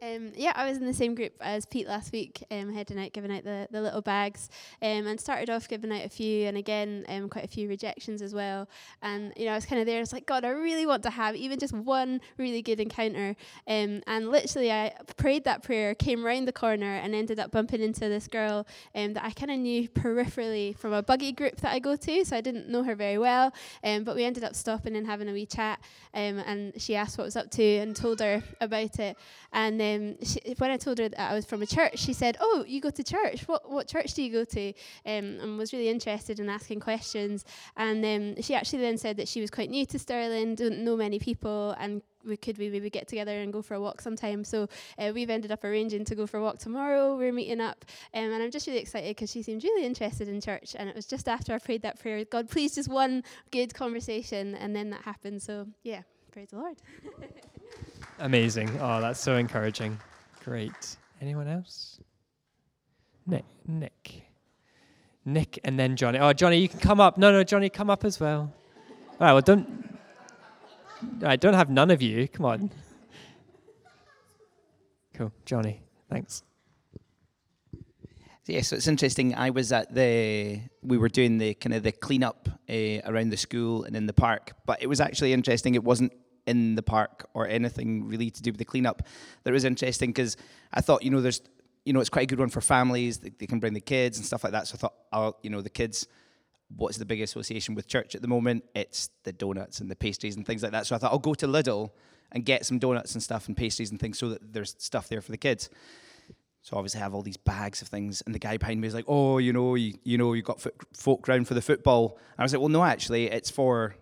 Um, 0.00 0.32
yeah, 0.36 0.52
I 0.54 0.68
was 0.68 0.78
in 0.78 0.86
the 0.86 0.94
same 0.94 1.16
group 1.16 1.32
as 1.40 1.66
Pete 1.66 1.88
last 1.88 2.12
week, 2.12 2.44
um, 2.52 2.72
heading 2.72 3.00
out, 3.00 3.12
giving 3.12 3.32
out 3.32 3.42
the, 3.42 3.66
the 3.70 3.80
little 3.80 4.00
bags, 4.00 4.48
um, 4.80 5.06
and 5.08 5.20
started 5.20 5.50
off 5.50 5.68
giving 5.68 5.90
out 5.90 6.04
a 6.04 6.08
few, 6.08 6.46
and 6.46 6.56
again, 6.56 7.04
um, 7.08 7.28
quite 7.28 7.44
a 7.44 7.48
few 7.48 7.68
rejections 7.68 8.22
as 8.22 8.32
well. 8.32 8.68
And 9.02 9.32
you 9.36 9.46
know, 9.46 9.52
I 9.52 9.54
was 9.56 9.66
kind 9.66 9.80
of 9.80 9.86
there. 9.86 10.00
It's 10.00 10.12
like, 10.12 10.26
God, 10.26 10.44
I 10.44 10.50
really 10.50 10.86
want 10.86 11.02
to 11.04 11.10
have 11.10 11.34
even 11.34 11.58
just 11.58 11.72
one 11.72 12.20
really 12.36 12.62
good 12.62 12.78
encounter. 12.78 13.34
Um, 13.66 14.02
and 14.06 14.30
literally, 14.30 14.70
I 14.70 14.94
prayed 15.16 15.44
that 15.44 15.64
prayer, 15.64 15.94
came 15.96 16.24
round 16.24 16.46
the 16.46 16.52
corner, 16.52 16.94
and 16.94 17.12
ended 17.14 17.40
up 17.40 17.50
bumping 17.50 17.82
into 17.82 18.08
this 18.08 18.28
girl 18.28 18.66
um, 18.94 19.14
that 19.14 19.24
I 19.24 19.30
kind 19.30 19.50
of 19.50 19.58
knew 19.58 19.88
peripherally 19.88 20.76
from 20.76 20.92
a 20.92 21.02
buggy 21.02 21.32
group 21.32 21.56
that 21.56 21.72
I 21.72 21.80
go 21.80 21.96
to, 21.96 22.24
so 22.24 22.36
I 22.36 22.40
didn't 22.40 22.68
know 22.68 22.84
her 22.84 22.94
very 22.94 23.18
well. 23.18 23.52
Um, 23.82 24.04
but 24.04 24.14
we 24.14 24.24
ended 24.24 24.44
up 24.44 24.54
stopping 24.54 24.94
and 24.94 25.06
having 25.06 25.28
a 25.28 25.32
wee 25.32 25.46
chat, 25.46 25.80
um, 26.14 26.38
and 26.38 26.80
she 26.80 26.94
asked 26.94 27.18
what 27.18 27.24
I 27.24 27.26
was 27.26 27.36
up 27.36 27.50
to, 27.52 27.62
and 27.62 27.96
told 27.96 28.20
her 28.20 28.44
about 28.60 29.00
it. 29.00 29.16
And 29.52 29.80
um, 29.94 30.16
she, 30.22 30.40
when 30.58 30.70
I 30.70 30.76
told 30.76 30.98
her 30.98 31.08
that 31.08 31.20
I 31.20 31.34
was 31.34 31.44
from 31.44 31.62
a 31.62 31.66
church, 31.66 31.98
she 31.98 32.12
said, 32.12 32.36
"Oh, 32.40 32.64
you 32.66 32.80
go 32.80 32.90
to 32.90 33.04
church? 33.04 33.46
What 33.46 33.70
what 33.70 33.88
church 33.88 34.14
do 34.14 34.22
you 34.22 34.32
go 34.32 34.44
to?" 34.44 34.68
Um, 35.06 35.38
and 35.40 35.58
was 35.58 35.72
really 35.72 35.88
interested 35.88 36.40
in 36.40 36.48
asking 36.48 36.80
questions. 36.80 37.44
And 37.76 38.04
um, 38.04 38.42
she 38.42 38.54
actually 38.54 38.80
then 38.80 38.98
said 38.98 39.16
that 39.16 39.28
she 39.28 39.40
was 39.40 39.50
quite 39.50 39.70
new 39.70 39.86
to 39.86 39.98
Stirling, 39.98 40.54
didn't 40.54 40.84
know 40.84 40.96
many 40.96 41.18
people, 41.18 41.74
and 41.78 42.02
we 42.24 42.36
could 42.36 42.58
we 42.58 42.68
maybe 42.68 42.90
get 42.90 43.08
together 43.08 43.32
and 43.40 43.52
go 43.52 43.62
for 43.62 43.74
a 43.74 43.80
walk 43.80 44.00
sometime. 44.00 44.44
So 44.44 44.68
uh, 44.98 45.12
we've 45.14 45.30
ended 45.30 45.52
up 45.52 45.64
arranging 45.64 46.04
to 46.06 46.14
go 46.14 46.26
for 46.26 46.38
a 46.38 46.42
walk 46.42 46.58
tomorrow. 46.58 47.16
We're 47.16 47.32
meeting 47.32 47.60
up, 47.60 47.84
um, 48.14 48.30
and 48.32 48.42
I'm 48.42 48.50
just 48.50 48.66
really 48.66 48.80
excited 48.80 49.16
because 49.16 49.30
she 49.30 49.42
seemed 49.42 49.64
really 49.64 49.84
interested 49.84 50.28
in 50.28 50.40
church. 50.40 50.76
And 50.78 50.88
it 50.88 50.94
was 50.94 51.06
just 51.06 51.28
after 51.28 51.54
I 51.54 51.58
prayed 51.58 51.82
that 51.82 51.98
prayer, 52.00 52.24
God, 52.24 52.48
please, 52.48 52.74
just 52.74 52.88
one 52.88 53.22
good 53.50 53.74
conversation, 53.74 54.54
and 54.54 54.74
then 54.74 54.90
that 54.90 55.02
happened. 55.02 55.42
So 55.42 55.66
yeah, 55.82 56.02
praise 56.32 56.50
the 56.50 56.58
Lord. 56.58 56.76
Amazing. 58.20 58.70
Oh, 58.80 59.00
that's 59.00 59.20
so 59.20 59.36
encouraging. 59.36 59.98
Great. 60.44 60.96
Anyone 61.20 61.48
else? 61.48 62.00
Nick. 63.26 63.44
Nick. 63.66 64.24
Nick 65.24 65.58
and 65.62 65.78
then 65.78 65.94
Johnny. 65.94 66.18
Oh, 66.18 66.32
Johnny, 66.32 66.58
you 66.58 66.68
can 66.68 66.80
come 66.80 67.00
up. 67.00 67.18
No, 67.18 67.30
no, 67.30 67.44
Johnny, 67.44 67.68
come 67.68 67.90
up 67.90 68.04
as 68.04 68.18
well. 68.18 68.52
All 69.20 69.26
right, 69.26 69.32
well, 69.32 69.42
don't. 69.42 69.98
Right, 71.20 71.40
don't 71.40 71.54
have 71.54 71.70
none 71.70 71.90
of 71.90 72.02
you. 72.02 72.26
Come 72.28 72.46
on. 72.46 72.70
Cool. 75.14 75.32
Johnny, 75.44 75.82
thanks. 76.10 76.42
Yeah, 78.46 78.62
so 78.62 78.76
it's 78.76 78.86
interesting. 78.88 79.34
I 79.34 79.50
was 79.50 79.72
at 79.72 79.94
the, 79.94 80.62
we 80.82 80.96
were 80.96 81.10
doing 81.10 81.36
the 81.36 81.52
kind 81.54 81.74
of 81.74 81.82
the 81.82 81.92
cleanup 81.92 82.48
uh, 82.70 83.00
around 83.04 83.28
the 83.28 83.36
school 83.36 83.84
and 83.84 83.94
in 83.94 84.06
the 84.06 84.14
park, 84.14 84.52
but 84.64 84.82
it 84.82 84.86
was 84.86 85.00
actually 85.00 85.34
interesting. 85.34 85.74
It 85.74 85.84
wasn't 85.84 86.12
in 86.48 86.74
the 86.74 86.82
park 86.82 87.28
or 87.34 87.46
anything 87.46 88.08
really 88.08 88.30
to 88.30 88.42
do 88.42 88.50
with 88.50 88.58
the 88.58 88.64
cleanup. 88.64 89.02
That 89.44 89.52
was 89.52 89.64
interesting 89.64 90.10
because 90.10 90.36
I 90.72 90.80
thought, 90.80 91.02
you 91.02 91.10
know, 91.10 91.20
there's, 91.20 91.42
you 91.84 91.92
know, 91.92 92.00
it's 92.00 92.08
quite 92.08 92.24
a 92.24 92.26
good 92.26 92.38
one 92.38 92.48
for 92.48 92.60
families. 92.60 93.18
They, 93.18 93.30
they 93.38 93.46
can 93.46 93.60
bring 93.60 93.74
the 93.74 93.80
kids 93.80 94.18
and 94.18 94.26
stuff 94.26 94.42
like 94.44 94.52
that. 94.52 94.66
So 94.66 94.74
I 94.74 94.78
thought, 94.78 94.94
oh, 95.12 95.36
you 95.42 95.50
know, 95.50 95.60
the 95.60 95.70
kids, 95.70 96.06
what's 96.74 96.96
the 96.96 97.04
big 97.04 97.20
association 97.20 97.74
with 97.74 97.86
church 97.86 98.14
at 98.14 98.22
the 98.22 98.28
moment? 98.28 98.64
It's 98.74 99.10
the 99.24 99.32
donuts 99.32 99.80
and 99.80 99.90
the 99.90 99.96
pastries 99.96 100.36
and 100.36 100.46
things 100.46 100.62
like 100.62 100.72
that. 100.72 100.86
So 100.86 100.94
I 100.96 100.98
thought 100.98 101.12
I'll 101.12 101.18
go 101.18 101.34
to 101.34 101.46
Lidl 101.46 101.90
and 102.32 102.44
get 102.44 102.66
some 102.66 102.78
donuts 102.78 103.14
and 103.14 103.22
stuff 103.22 103.46
and 103.46 103.56
pastries 103.56 103.90
and 103.90 104.00
things 104.00 104.18
so 104.18 104.30
that 104.30 104.52
there's 104.52 104.74
stuff 104.78 105.08
there 105.08 105.20
for 105.20 105.30
the 105.30 105.38
kids. 105.38 105.70
So 106.62 106.76
obviously 106.76 107.00
I 107.00 107.04
have 107.04 107.14
all 107.14 107.22
these 107.22 107.36
bags 107.36 107.80
of 107.80 107.88
things, 107.88 108.22
and 108.26 108.34
the 108.34 108.38
guy 108.38 108.58
behind 108.58 108.80
me 108.80 108.88
is 108.88 108.94
like, 108.94 109.06
"Oh, 109.08 109.38
you 109.38 109.54
know, 109.54 109.74
you, 109.74 109.94
you 110.04 110.18
know, 110.18 110.34
you 110.34 110.42
got 110.42 110.60
folk 110.92 111.26
round 111.26 111.48
for 111.48 111.54
the 111.54 111.62
football." 111.62 112.18
And 112.32 112.40
I 112.40 112.42
was 112.42 112.52
like, 112.52 112.60
"Well, 112.60 112.68
no, 112.68 112.84
actually, 112.84 113.30
it's 113.30 113.48
for 113.48 113.94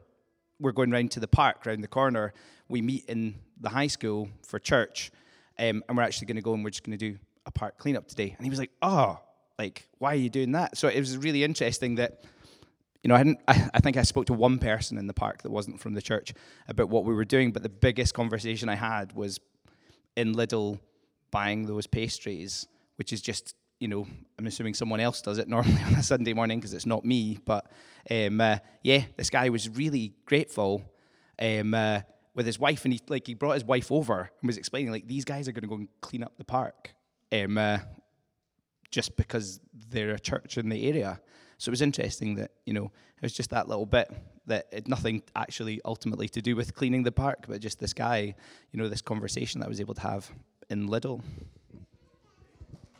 we're 0.60 0.72
going 0.72 0.90
round 0.90 1.10
to 1.12 1.20
the 1.20 1.28
park 1.28 1.66
round 1.66 1.82
the 1.82 1.88
corner. 1.88 2.32
We 2.68 2.82
meet 2.82 3.04
in 3.06 3.36
the 3.60 3.68
high 3.68 3.86
school 3.86 4.28
for 4.46 4.58
church, 4.58 5.10
um, 5.58 5.82
and 5.88 5.96
we're 5.96 6.02
actually 6.02 6.26
going 6.26 6.36
to 6.36 6.42
go 6.42 6.54
and 6.54 6.64
we're 6.64 6.70
just 6.70 6.84
going 6.84 6.98
to 6.98 7.12
do 7.12 7.18
a 7.46 7.50
park 7.50 7.78
cleanup 7.78 8.08
today." 8.08 8.34
And 8.36 8.44
he 8.44 8.50
was 8.50 8.58
like, 8.58 8.72
"Oh, 8.82 9.20
like 9.58 9.88
why 9.98 10.12
are 10.12 10.16
you 10.16 10.30
doing 10.30 10.52
that?" 10.52 10.76
So 10.76 10.88
it 10.88 10.98
was 10.98 11.16
really 11.18 11.44
interesting 11.44 11.96
that 11.96 12.22
you 13.06 13.08
know, 13.08 13.14
I, 13.14 13.18
hadn't, 13.18 13.40
I, 13.46 13.70
I, 13.72 13.78
think 13.78 13.96
I 13.96 14.02
spoke 14.02 14.26
to 14.26 14.32
one 14.32 14.58
person 14.58 14.98
in 14.98 15.06
the 15.06 15.14
park 15.14 15.42
that 15.42 15.50
wasn't 15.52 15.78
from 15.78 15.94
the 15.94 16.02
church 16.02 16.34
about 16.66 16.88
what 16.88 17.04
we 17.04 17.14
were 17.14 17.24
doing, 17.24 17.52
but 17.52 17.62
the 17.62 17.68
biggest 17.68 18.14
conversation 18.14 18.68
I 18.68 18.74
had 18.74 19.12
was 19.12 19.38
in 20.16 20.34
Lidl 20.34 20.80
buying 21.30 21.66
those 21.66 21.86
pastries, 21.86 22.66
which 22.96 23.12
is 23.12 23.20
just, 23.20 23.54
you 23.78 23.88
know, 23.88 24.06
I'm 24.38 24.46
assuming 24.46 24.74
someone 24.74 25.00
else 25.00 25.20
does 25.22 25.38
it 25.38 25.48
normally 25.56 25.82
on 25.86 25.94
a 25.94 26.02
Sunday 26.02 26.32
morning 26.32 26.58
because 26.58 26.74
it's 26.74 26.86
not 26.86 27.04
me. 27.04 27.38
But 27.44 27.66
um, 28.10 28.40
uh, 28.40 28.58
yeah, 28.82 29.04
this 29.16 29.30
guy 29.30 29.48
was 29.48 29.68
really 29.68 30.14
grateful 30.24 30.82
um, 31.40 31.74
uh, 31.74 32.00
with 32.34 32.46
his 32.46 32.58
wife, 32.58 32.84
and 32.84 32.92
he 32.92 33.00
like 33.08 33.26
he 33.26 33.34
brought 33.34 33.54
his 33.54 33.64
wife 33.64 33.90
over 33.92 34.30
and 34.40 34.46
was 34.46 34.58
explaining 34.58 34.92
like 34.92 35.06
these 35.06 35.24
guys 35.24 35.48
are 35.48 35.52
going 35.52 35.62
to 35.62 35.68
go 35.68 35.76
and 35.76 35.88
clean 36.00 36.22
up 36.22 36.36
the 36.38 36.44
park, 36.44 36.94
um, 37.32 37.58
uh, 37.58 37.78
just 38.90 39.16
because 39.16 39.60
they're 39.90 40.12
a 40.12 40.20
church 40.20 40.58
in 40.58 40.68
the 40.68 40.88
area. 40.88 41.20
So 41.58 41.70
it 41.70 41.72
was 41.72 41.82
interesting 41.82 42.36
that 42.36 42.52
you 42.64 42.72
know 42.72 42.86
it 43.16 43.22
was 43.22 43.32
just 43.32 43.50
that 43.50 43.68
little 43.68 43.86
bit 43.86 44.10
that 44.46 44.66
had 44.72 44.88
nothing 44.88 45.22
actually 45.34 45.80
ultimately 45.84 46.28
to 46.28 46.40
do 46.40 46.54
with 46.54 46.74
cleaning 46.74 47.02
the 47.02 47.12
park, 47.12 47.46
but 47.48 47.60
just 47.60 47.80
this 47.80 47.92
guy, 47.92 48.34
you 48.72 48.78
know, 48.78 48.88
this 48.88 49.02
conversation 49.02 49.60
that 49.60 49.66
I 49.66 49.68
was 49.68 49.80
able 49.80 49.94
to 49.94 50.02
have 50.02 50.30
in 50.70 50.88
Lidl. 50.88 51.20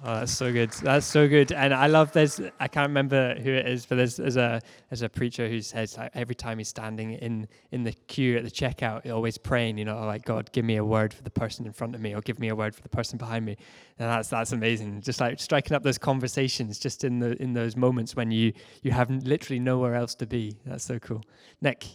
Oh, 0.05 0.15
that's 0.17 0.33
so 0.33 0.53
good. 0.53 0.71
That's 0.73 1.07
so 1.07 1.27
good. 1.27 1.53
And 1.53 1.73
I 1.73 1.87
love 1.87 2.13
this. 2.13 2.39
I 2.61 2.69
can't 2.69 2.89
remember 2.89 3.35
who 3.35 3.51
it 3.51 3.67
is, 3.67 3.87
but 3.87 3.97
there's, 3.97 4.17
there's 4.17 4.37
a 4.37 4.61
there's 4.91 5.01
a 5.01 5.09
preacher 5.09 5.49
who 5.49 5.63
says 5.63 5.97
like 5.97 6.11
every 6.15 6.35
time 6.35 6.59
he's 6.59 6.69
standing 6.69 7.13
in 7.15 7.49
in 7.73 7.83
the 7.83 7.93
queue 7.93 8.37
at 8.37 8.45
the 8.45 8.51
checkout, 8.51 9.05
he's 9.05 9.13
always 9.13 9.39
praying. 9.39 9.79
You 9.79 9.87
know, 9.87 10.05
like 10.05 10.25
God, 10.25 10.53
give 10.53 10.67
me 10.67 10.77
a 10.77 10.85
word 10.85 11.15
for 11.15 11.23
the 11.23 11.31
person 11.31 11.65
in 11.65 11.73
front 11.73 11.95
of 11.95 12.03
me, 12.03 12.15
or 12.15 12.21
give 12.21 12.39
me 12.39 12.49
a 12.49 12.55
word 12.55 12.75
for 12.75 12.83
the 12.83 12.91
person 12.91 13.17
behind 13.17 13.47
me. 13.47 13.57
And 13.99 14.11
that's 14.11 14.29
that's 14.29 14.53
amazing. 14.53 15.01
Just 15.01 15.19
like 15.19 15.41
striking 15.41 15.75
up 15.75 15.83
those 15.83 15.99
conversations, 15.99 16.79
just 16.79 17.03
in 17.03 17.19
the 17.19 17.41
in 17.43 17.55
those 17.55 17.75
moments 17.75 18.15
when 18.15 18.31
you 18.31 18.53
you 18.83 18.91
have 18.91 19.11
literally 19.11 19.59
nowhere 19.59 19.95
else 19.95 20.15
to 20.17 20.27
be. 20.27 20.59
That's 20.67 20.85
so 20.85 20.99
cool. 20.99 21.25
Nick, 21.63 21.87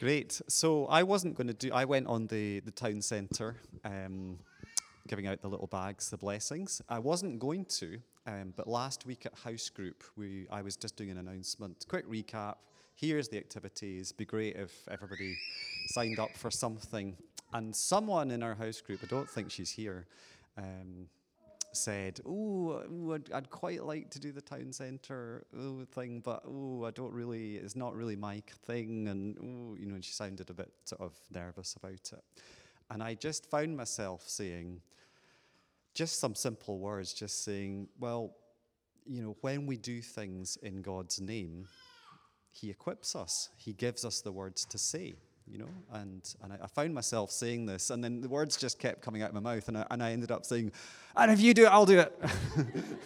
Great. 0.00 0.40
So 0.48 0.86
I 0.86 1.02
wasn't 1.02 1.36
going 1.36 1.48
to 1.48 1.52
do. 1.52 1.70
I 1.74 1.84
went 1.84 2.06
on 2.06 2.26
the 2.28 2.60
the 2.60 2.70
town 2.70 3.02
centre, 3.02 3.56
um, 3.84 4.38
giving 5.06 5.26
out 5.26 5.42
the 5.42 5.48
little 5.48 5.66
bags, 5.66 6.08
the 6.08 6.16
blessings. 6.16 6.80
I 6.88 6.98
wasn't 6.98 7.38
going 7.38 7.66
to, 7.66 7.98
um, 8.26 8.54
but 8.56 8.66
last 8.66 9.04
week 9.04 9.26
at 9.26 9.34
house 9.34 9.68
group, 9.68 10.02
we 10.16 10.46
I 10.50 10.62
was 10.62 10.76
just 10.76 10.96
doing 10.96 11.10
an 11.10 11.18
announcement. 11.18 11.84
Quick 11.86 12.08
recap. 12.08 12.54
Here's 12.94 13.28
the 13.28 13.36
activities. 13.36 14.10
Be 14.10 14.24
great 14.24 14.56
if 14.56 14.72
everybody 14.90 15.36
signed 15.88 16.18
up 16.18 16.34
for 16.34 16.50
something. 16.50 17.14
And 17.52 17.76
someone 17.76 18.30
in 18.30 18.42
our 18.42 18.54
house 18.54 18.80
group, 18.80 19.00
I 19.02 19.06
don't 19.06 19.28
think 19.28 19.50
she's 19.50 19.70
here. 19.70 20.06
Um, 20.56 21.08
said, 21.76 22.20
"Oh, 22.26 23.12
I'd, 23.14 23.32
I'd, 23.32 23.50
quite 23.50 23.84
like 23.84 24.10
to 24.10 24.20
do 24.20 24.32
the 24.32 24.40
town 24.40 24.72
centre 24.72 25.44
thing, 25.92 26.20
but 26.20 26.42
oh, 26.46 26.84
I 26.84 26.90
don't 26.90 27.12
really. 27.12 27.56
It's 27.56 27.76
not 27.76 27.94
really 27.94 28.16
my 28.16 28.42
thing." 28.66 29.08
And 29.08 29.36
oh, 29.38 29.76
you 29.78 29.86
know, 29.86 29.94
and 29.94 30.04
she 30.04 30.12
sounded 30.12 30.50
a 30.50 30.54
bit 30.54 30.72
sort 30.84 31.00
of 31.00 31.12
nervous 31.30 31.76
about 31.76 32.12
it. 32.12 32.24
And 32.90 33.02
I 33.02 33.14
just 33.14 33.50
found 33.50 33.76
myself 33.76 34.28
saying, 34.28 34.80
just 35.94 36.18
some 36.18 36.34
simple 36.34 36.78
words, 36.78 37.12
just 37.12 37.44
saying, 37.44 37.88
"Well, 37.98 38.34
you 39.06 39.22
know, 39.22 39.36
when 39.40 39.66
we 39.66 39.76
do 39.76 40.02
things 40.02 40.56
in 40.62 40.82
God's 40.82 41.20
name, 41.20 41.68
He 42.52 42.70
equips 42.70 43.16
us. 43.16 43.48
He 43.56 43.72
gives 43.72 44.04
us 44.04 44.20
the 44.20 44.32
words 44.32 44.64
to 44.66 44.78
say." 44.78 45.14
You 45.50 45.58
know, 45.58 45.68
and, 45.92 46.34
and 46.42 46.52
I, 46.52 46.58
I, 46.64 46.66
found 46.66 46.94
myself 46.94 47.30
saying 47.30 47.66
this, 47.66 47.90
and 47.90 48.02
then 48.02 48.20
the 48.20 48.28
words 48.28 48.56
just 48.56 48.78
kept 48.78 49.02
coming 49.02 49.22
out 49.22 49.30
of 49.30 49.34
my 49.34 49.54
mouth, 49.54 49.68
and 49.68 49.78
I, 49.78 49.86
and 49.90 50.02
I 50.02 50.12
ended 50.12 50.30
up 50.30 50.44
saying, 50.44 50.72
and 51.16 51.30
if 51.30 51.40
you 51.40 51.54
do 51.54 51.64
it, 51.64 51.68
I'll 51.68 51.86
do 51.86 52.00
it. 52.00 52.22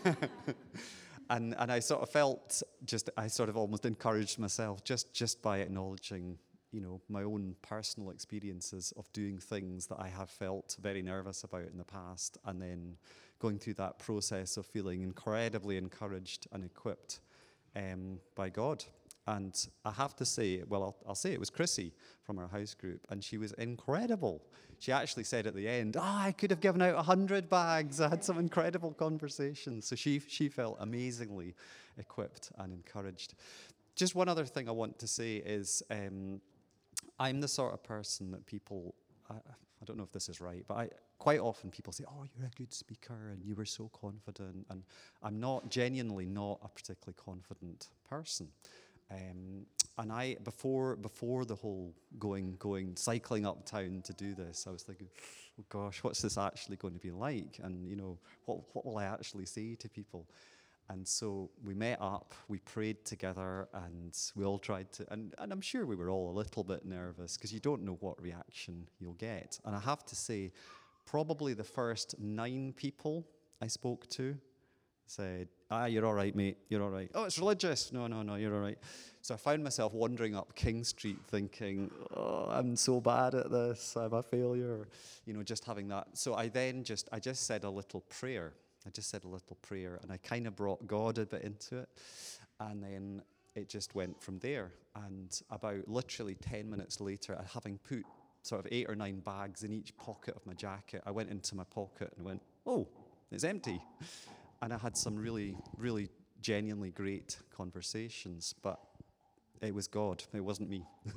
and, 1.30 1.54
and 1.58 1.72
I 1.72 1.80
sort 1.80 2.02
of 2.02 2.10
felt 2.10 2.62
just, 2.84 3.10
I 3.16 3.28
sort 3.28 3.48
of 3.48 3.56
almost 3.56 3.86
encouraged 3.86 4.38
myself 4.38 4.84
just, 4.84 5.12
just 5.14 5.42
by 5.42 5.58
acknowledging, 5.58 6.38
you 6.70 6.80
know, 6.80 7.00
my 7.08 7.22
own 7.22 7.56
personal 7.62 8.10
experiences 8.10 8.92
of 8.96 9.10
doing 9.12 9.38
things 9.38 9.86
that 9.86 9.98
I 9.98 10.08
have 10.08 10.30
felt 10.30 10.76
very 10.80 11.02
nervous 11.02 11.44
about 11.44 11.68
in 11.70 11.78
the 11.78 11.84
past, 11.84 12.38
and 12.44 12.60
then 12.60 12.96
going 13.38 13.58
through 13.58 13.74
that 13.74 13.98
process 13.98 14.56
of 14.56 14.66
feeling 14.66 15.02
incredibly 15.02 15.76
encouraged 15.76 16.46
and 16.52 16.64
equipped 16.64 17.20
um, 17.76 18.18
by 18.34 18.48
God. 18.48 18.84
And 19.26 19.66
I 19.84 19.90
have 19.90 20.14
to 20.16 20.24
say, 20.24 20.62
well, 20.68 20.82
I'll, 20.82 20.96
I'll, 21.08 21.14
say 21.14 21.32
it 21.32 21.40
was 21.40 21.48
Chrissy 21.48 21.92
from 22.22 22.38
our 22.38 22.48
house 22.48 22.74
group, 22.74 23.06
and 23.08 23.24
she 23.24 23.38
was 23.38 23.52
incredible. 23.52 24.42
She 24.78 24.92
actually 24.92 25.24
said 25.24 25.46
at 25.46 25.54
the 25.54 25.66
end, 25.66 25.96
Oh, 25.96 26.02
I 26.02 26.32
could 26.32 26.50
have 26.50 26.60
given 26.60 26.82
out 26.82 26.94
100 26.96 27.48
bags. 27.48 28.00
I 28.02 28.08
had 28.10 28.22
some 28.22 28.38
incredible 28.38 28.92
conversations. 28.92 29.86
So 29.86 29.96
she, 29.96 30.20
she 30.26 30.48
felt 30.50 30.76
amazingly 30.80 31.54
equipped 31.98 32.52
and 32.58 32.72
encouraged. 32.72 33.34
Just 33.96 34.14
one 34.14 34.28
other 34.28 34.44
thing 34.44 34.68
I 34.68 34.72
want 34.72 34.98
to 34.98 35.06
say 35.06 35.36
is 35.36 35.82
um, 35.90 36.40
I'm 37.18 37.40
the 37.40 37.48
sort 37.48 37.72
of 37.72 37.82
person 37.82 38.30
that 38.32 38.44
people, 38.44 38.94
I, 39.30 39.34
I 39.36 39.84
don't 39.86 39.96
know 39.96 40.04
if 40.04 40.12
this 40.12 40.28
is 40.28 40.40
right, 40.40 40.64
but 40.68 40.74
I, 40.74 40.88
quite 41.18 41.40
often 41.40 41.70
people 41.70 41.92
say, 41.92 42.04
Oh, 42.06 42.24
you're 42.36 42.46
a 42.46 42.58
good 42.58 42.74
speaker 42.74 43.30
and 43.32 43.42
you 43.42 43.54
were 43.54 43.64
so 43.64 43.90
confident. 43.98 44.66
And 44.68 44.82
I'm 45.22 45.40
not, 45.40 45.70
genuinely 45.70 46.26
not 46.26 46.58
a 46.62 46.68
particularly 46.68 47.16
confident 47.24 47.88
person. 48.06 48.48
Um, 49.10 49.66
and 49.98 50.10
I 50.12 50.36
before 50.42 50.96
before 50.96 51.44
the 51.44 51.54
whole 51.54 51.94
going 52.18 52.56
going 52.58 52.96
cycling 52.96 53.46
uptown 53.46 54.02
to 54.04 54.12
do 54.12 54.34
this, 54.34 54.66
I 54.66 54.70
was 54.70 54.82
thinking, 54.82 55.08
oh 55.60 55.64
gosh, 55.68 56.02
what's 56.02 56.22
this 56.22 56.36
actually 56.36 56.76
going 56.76 56.94
to 56.94 57.00
be 57.00 57.10
like? 57.10 57.60
And 57.62 57.88
you 57.88 57.96
know, 57.96 58.18
what 58.46 58.58
what 58.72 58.84
will 58.84 58.98
I 58.98 59.04
actually 59.04 59.46
say 59.46 59.74
to 59.76 59.88
people? 59.88 60.26
And 60.90 61.06
so 61.06 61.50
we 61.64 61.72
met 61.72 61.98
up, 62.00 62.34
we 62.48 62.58
prayed 62.58 63.04
together, 63.06 63.68
and 63.72 64.14
we 64.36 64.44
all 64.44 64.58
tried 64.58 64.92
to. 64.92 65.10
And, 65.10 65.34
and 65.38 65.50
I'm 65.50 65.62
sure 65.62 65.86
we 65.86 65.96
were 65.96 66.10
all 66.10 66.30
a 66.30 66.36
little 66.36 66.62
bit 66.62 66.84
nervous 66.84 67.36
because 67.38 67.54
you 67.54 67.60
don't 67.60 67.82
know 67.84 67.96
what 68.00 68.20
reaction 68.20 68.86
you'll 69.00 69.14
get. 69.14 69.58
And 69.64 69.74
I 69.74 69.80
have 69.80 70.04
to 70.04 70.14
say, 70.14 70.52
probably 71.06 71.54
the 71.54 71.64
first 71.64 72.16
nine 72.18 72.74
people 72.76 73.26
I 73.62 73.66
spoke 73.66 74.08
to 74.10 74.36
said, 75.06 75.48
Ah, 75.70 75.86
you're 75.86 76.06
all 76.06 76.14
right, 76.14 76.34
mate. 76.34 76.58
You're 76.68 76.82
all 76.82 76.90
right. 76.90 77.10
Oh, 77.14 77.24
it's 77.24 77.38
religious. 77.38 77.92
No, 77.92 78.06
no, 78.06 78.22
no, 78.22 78.36
you're 78.36 78.54
all 78.54 78.60
right. 78.60 78.78
So 79.22 79.34
I 79.34 79.36
found 79.36 79.64
myself 79.64 79.94
wandering 79.94 80.34
up 80.34 80.54
King 80.54 80.84
Street 80.84 81.18
thinking, 81.28 81.90
Oh, 82.16 82.48
I'm 82.50 82.76
so 82.76 83.00
bad 83.00 83.34
at 83.34 83.50
this. 83.50 83.96
I'm 83.96 84.12
a 84.12 84.22
failure. 84.22 84.88
You 85.26 85.34
know, 85.34 85.42
just 85.42 85.64
having 85.64 85.88
that. 85.88 86.08
So 86.14 86.34
I 86.34 86.48
then 86.48 86.84
just, 86.84 87.08
I 87.12 87.18
just 87.18 87.46
said 87.46 87.64
a 87.64 87.70
little 87.70 88.00
prayer. 88.02 88.52
I 88.86 88.90
just 88.90 89.10
said 89.10 89.24
a 89.24 89.28
little 89.28 89.56
prayer 89.62 89.98
and 90.02 90.12
I 90.12 90.18
kind 90.18 90.46
of 90.46 90.56
brought 90.56 90.86
God 90.86 91.18
a 91.18 91.26
bit 91.26 91.42
into 91.42 91.78
it. 91.78 91.88
And 92.60 92.82
then 92.82 93.22
it 93.54 93.68
just 93.68 93.94
went 93.94 94.22
from 94.22 94.38
there. 94.40 94.72
And 94.94 95.40
about 95.50 95.88
literally 95.88 96.34
10 96.34 96.70
minutes 96.70 97.00
later, 97.00 97.42
having 97.52 97.78
put 97.78 98.04
sort 98.42 98.64
of 98.64 98.70
eight 98.70 98.88
or 98.88 98.94
nine 98.94 99.20
bags 99.20 99.62
in 99.64 99.72
each 99.72 99.96
pocket 99.96 100.36
of 100.36 100.46
my 100.46 100.52
jacket, 100.52 101.02
I 101.06 101.10
went 101.10 101.30
into 101.30 101.54
my 101.56 101.64
pocket 101.64 102.12
and 102.16 102.24
went, 102.24 102.42
Oh, 102.66 102.86
it's 103.32 103.44
empty 103.44 103.80
and 104.62 104.72
I 104.72 104.78
had 104.78 104.96
some 104.96 105.16
really, 105.16 105.56
really 105.76 106.08
genuinely 106.40 106.90
great 106.90 107.38
conversations, 107.56 108.54
but 108.62 108.78
it 109.60 109.74
was 109.74 109.86
God, 109.86 110.22
it 110.32 110.44
wasn't 110.44 110.68
me. 110.68 110.84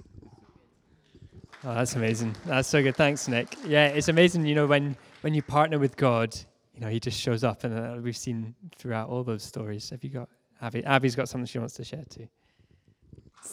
oh, 1.63 1.73
that's 1.73 1.95
amazing. 1.95 2.35
That's 2.45 2.67
so 2.67 2.81
good. 2.81 2.95
Thanks, 2.95 3.27
Nick. 3.27 3.55
Yeah, 3.65 3.87
it's 3.87 4.07
amazing, 4.07 4.45
you 4.45 4.55
know, 4.55 4.67
when, 4.67 4.95
when 5.21 5.33
you 5.33 5.41
partner 5.41 5.79
with 5.79 5.95
God, 5.97 6.35
you 6.73 6.81
know, 6.81 6.89
he 6.89 6.99
just 6.99 7.19
shows 7.19 7.43
up, 7.43 7.63
and 7.63 7.77
uh, 7.77 7.99
we've 8.01 8.15
seen 8.15 8.53
throughout 8.77 9.09
all 9.09 9.23
those 9.23 9.43
stories. 9.43 9.89
Have 9.89 10.03
you 10.03 10.11
got 10.11 10.29
Abby? 10.61 10.85
Abby's 10.85 11.15
got 11.15 11.27
something 11.27 11.47
she 11.47 11.57
wants 11.57 11.73
to 11.75 11.83
share 11.83 12.03
too. 12.07 12.27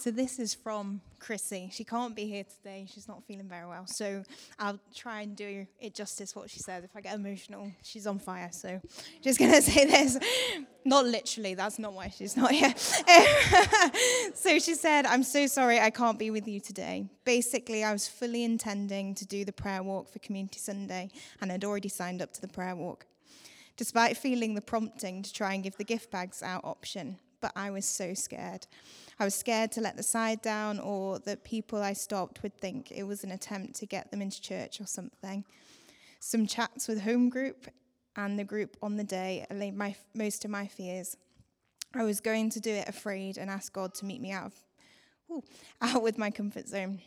So 0.04 0.10
this 0.10 0.38
is 0.38 0.52
from 0.52 1.00
Chrissy. 1.18 1.70
She 1.72 1.82
can't 1.82 2.14
be 2.14 2.26
here 2.26 2.44
today. 2.44 2.86
She's 2.92 3.08
not 3.08 3.24
feeling 3.24 3.48
very 3.48 3.66
well. 3.66 3.86
So 3.86 4.22
I'll 4.58 4.78
try 4.94 5.22
and 5.22 5.34
do 5.34 5.66
it 5.80 5.94
justice 5.94 6.36
what 6.36 6.50
she 6.50 6.58
said. 6.58 6.84
If 6.84 6.94
I 6.94 7.00
get 7.00 7.14
emotional, 7.14 7.72
she's 7.82 8.06
on 8.06 8.18
fire. 8.18 8.50
So 8.52 8.82
just 9.22 9.38
gonna 9.38 9.62
say 9.62 9.86
this. 9.86 10.18
Not 10.84 11.06
literally, 11.06 11.54
that's 11.54 11.78
not 11.78 11.94
why 11.94 12.10
she's 12.10 12.36
not 12.36 12.50
here. 12.50 12.74
so 14.34 14.58
she 14.58 14.74
said, 14.74 15.06
I'm 15.06 15.22
so 15.22 15.46
sorry 15.46 15.80
I 15.80 15.88
can't 15.88 16.18
be 16.18 16.30
with 16.30 16.46
you 16.46 16.60
today. 16.60 17.06
Basically, 17.24 17.82
I 17.82 17.90
was 17.90 18.06
fully 18.06 18.44
intending 18.44 19.14
to 19.14 19.24
do 19.24 19.46
the 19.46 19.54
prayer 19.54 19.82
walk 19.82 20.10
for 20.10 20.18
Community 20.18 20.58
Sunday 20.58 21.08
and 21.40 21.50
had 21.50 21.64
already 21.64 21.88
signed 21.88 22.20
up 22.20 22.30
to 22.34 22.42
the 22.42 22.48
prayer 22.48 22.76
walk. 22.76 23.06
Despite 23.78 24.18
feeling 24.18 24.54
the 24.54 24.60
prompting 24.60 25.22
to 25.22 25.32
try 25.32 25.54
and 25.54 25.64
give 25.64 25.78
the 25.78 25.84
gift 25.84 26.10
bags 26.10 26.42
out 26.42 26.62
option, 26.62 27.20
but 27.44 27.52
I 27.54 27.70
was 27.70 27.84
so 27.84 28.14
scared. 28.14 28.66
I 29.20 29.26
was 29.26 29.34
scared 29.34 29.70
to 29.72 29.82
let 29.82 29.98
the 29.98 30.02
side 30.02 30.40
down 30.40 30.80
or 30.80 31.18
that 31.26 31.44
people 31.44 31.82
I 31.82 31.92
stopped 31.92 32.42
would 32.42 32.56
think 32.56 32.90
it 32.90 33.02
was 33.02 33.22
an 33.22 33.32
attempt 33.32 33.74
to 33.80 33.86
get 33.86 34.10
them 34.10 34.22
into 34.22 34.40
church 34.40 34.80
or 34.80 34.86
something. 34.86 35.44
Some 36.20 36.46
chats 36.46 36.88
with 36.88 37.02
home 37.02 37.28
group 37.28 37.66
and 38.16 38.38
the 38.38 38.44
group 38.44 38.78
on 38.80 38.96
the 38.96 39.04
day 39.04 39.44
allayed 39.50 39.76
my, 39.76 39.94
most 40.14 40.46
of 40.46 40.50
my 40.50 40.66
fears. 40.66 41.18
I 41.94 42.04
was 42.04 42.18
going 42.18 42.48
to 42.48 42.60
do 42.60 42.70
it 42.70 42.88
afraid 42.88 43.36
and 43.36 43.50
ask 43.50 43.74
God 43.74 43.92
to 43.96 44.06
meet 44.06 44.22
me 44.22 44.32
out 44.32 44.46
of, 44.46 44.54
ooh, 45.30 45.42
out 45.82 46.02
with 46.02 46.16
my 46.16 46.30
comfort 46.30 46.66
zone. 46.66 47.02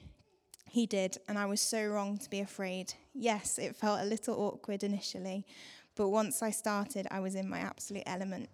He 0.70 0.86
did, 0.86 1.18
and 1.28 1.40
I 1.40 1.48
was 1.48 1.62
so 1.62 1.84
wrong 1.84 2.20
to 2.20 2.30
be 2.30 2.42
afraid. 2.42 2.94
Yes, 3.16 3.58
it 3.58 3.76
felt 3.76 4.02
a 4.02 4.06
little 4.06 4.40
awkward 4.40 4.84
initially, 4.84 5.48
but 5.96 6.10
once 6.10 6.44
I 6.44 6.52
started, 6.52 7.08
I 7.10 7.22
was 7.22 7.34
in 7.34 7.50
my 7.50 7.58
absolute 7.58 8.04
element. 8.06 8.50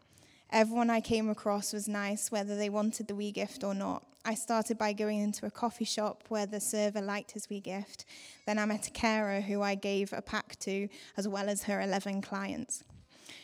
Everyone 0.54 0.92
I 0.92 1.02
came 1.02 1.32
across 1.32 1.74
was 1.74 1.88
nice, 1.88 2.32
whether 2.32 2.56
they 2.56 2.70
wanted 2.70 3.08
the 3.08 3.16
wee 3.16 3.32
gift 3.32 3.64
or 3.64 3.74
not. 3.74 4.04
I 4.24 4.36
started 4.36 4.78
by 4.78 4.94
going 4.94 5.20
into 5.20 5.48
a 5.48 5.52
coffee 5.52 5.84
shop 5.84 6.26
where 6.30 6.46
the 6.46 6.60
server 6.60 7.02
liked 7.02 7.32
his 7.32 7.50
wee 7.50 7.60
gift. 7.60 8.06
Then 8.46 8.60
I 8.60 8.66
met 8.66 8.88
a 8.88 8.92
carer 8.92 9.42
who 9.42 9.64
I 9.64 9.74
gave 9.74 10.14
a 10.14 10.22
pack 10.22 10.60
to, 10.60 10.90
as 11.18 11.28
well 11.28 11.50
as 11.50 11.64
her 11.64 11.82
11 11.82 12.22
clients. 12.22 12.84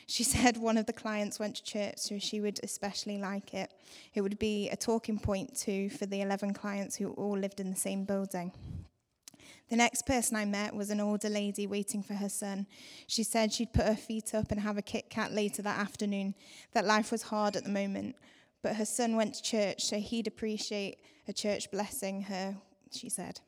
She 0.05 0.23
said 0.35 0.57
one 0.57 0.77
of 0.77 0.85
the 0.85 0.93
clients 0.93 1.39
went 1.39 1.55
to 1.55 1.63
church, 1.63 1.97
so 1.97 2.19
she 2.19 2.41
would 2.41 2.59
especially 2.61 3.17
like 3.17 3.55
it. 3.55 3.71
It 4.13 4.21
would 4.21 4.37
be 4.37 4.69
a 4.69 4.75
talking 4.75 5.17
point 5.17 5.57
too 5.57 5.89
for 5.89 6.05
the 6.05 6.21
11 6.21 6.53
clients 6.53 6.95
who 6.95 7.09
all 7.13 7.35
lived 7.35 7.59
in 7.59 7.71
the 7.71 7.75
same 7.75 8.03
building. 8.03 8.51
The 9.69 9.75
next 9.75 10.07
person 10.07 10.35
I 10.35 10.45
met 10.45 10.75
was 10.75 10.89
an 10.89 10.99
older 10.99 11.29
lady 11.29 11.67
waiting 11.67 12.01
for 12.01 12.15
her 12.15 12.29
son. 12.29 12.65
She 13.05 13.21
said 13.21 13.53
she'd 13.53 13.73
put 13.73 13.85
her 13.85 13.95
feet 13.95 14.33
up 14.33 14.51
and 14.51 14.61
have 14.61 14.77
a 14.77 14.81
Kit 14.81 15.09
Kat 15.11 15.31
later 15.31 15.61
that 15.61 15.79
afternoon, 15.79 16.33
that 16.73 16.85
life 16.85 17.11
was 17.11 17.23
hard 17.23 17.55
at 17.55 17.63
the 17.63 17.69
moment. 17.69 18.15
But 18.63 18.75
her 18.77 18.85
son 18.85 19.15
went 19.15 19.35
to 19.35 19.43
church, 19.43 19.85
so 19.85 19.99
he'd 19.99 20.27
appreciate 20.27 20.97
a 21.27 21.33
church 21.33 21.69
blessing 21.69 22.23
her, 22.23 22.57
she 22.91 23.09
said. 23.09 23.41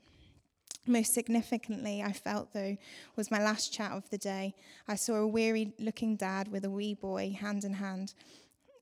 Most 0.88 1.14
significantly, 1.14 2.04
I 2.04 2.12
felt 2.12 2.54
though, 2.54 2.78
was 3.16 3.32
my 3.32 3.44
last 3.44 3.74
chat 3.74 3.92
of 3.92 4.10
the 4.10 4.18
day. 4.18 4.56
I 4.88 4.96
saw 4.96 5.16
a 5.16 5.28
weary 5.28 5.74
looking 5.80 6.16
dad 6.16 6.48
with 6.48 6.66
a 6.66 6.70
wee 6.70 6.94
boy 6.94 7.36
hand 7.40 7.64
in 7.64 7.74
hand. 7.74 8.14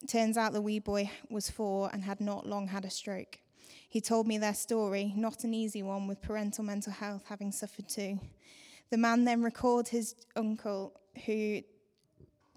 Turns 0.08 0.38
out 0.38 0.54
the 0.54 0.62
wee 0.62 0.80
boy 0.80 1.10
was 1.30 1.50
four 1.50 1.90
and 1.92 2.04
had 2.04 2.22
not 2.22 2.48
long 2.48 2.68
had 2.68 2.86
a 2.86 2.90
stroke. 2.90 3.40
He 3.88 4.02
told 4.02 4.28
me 4.28 4.38
their 4.38 4.54
story, 4.54 5.14
not 5.16 5.44
an 5.44 5.54
easy 5.54 5.84
one, 5.84 6.08
with 6.08 6.22
parental 6.22 6.64
mental 6.64 6.94
health 6.94 7.24
having 7.28 7.52
suffered 7.52 7.90
too. 7.90 8.20
The 8.90 8.98
man 8.98 9.26
then 9.26 9.44
recalled 9.44 9.90
his 9.90 10.16
uncle 10.36 11.00
who 11.26 11.62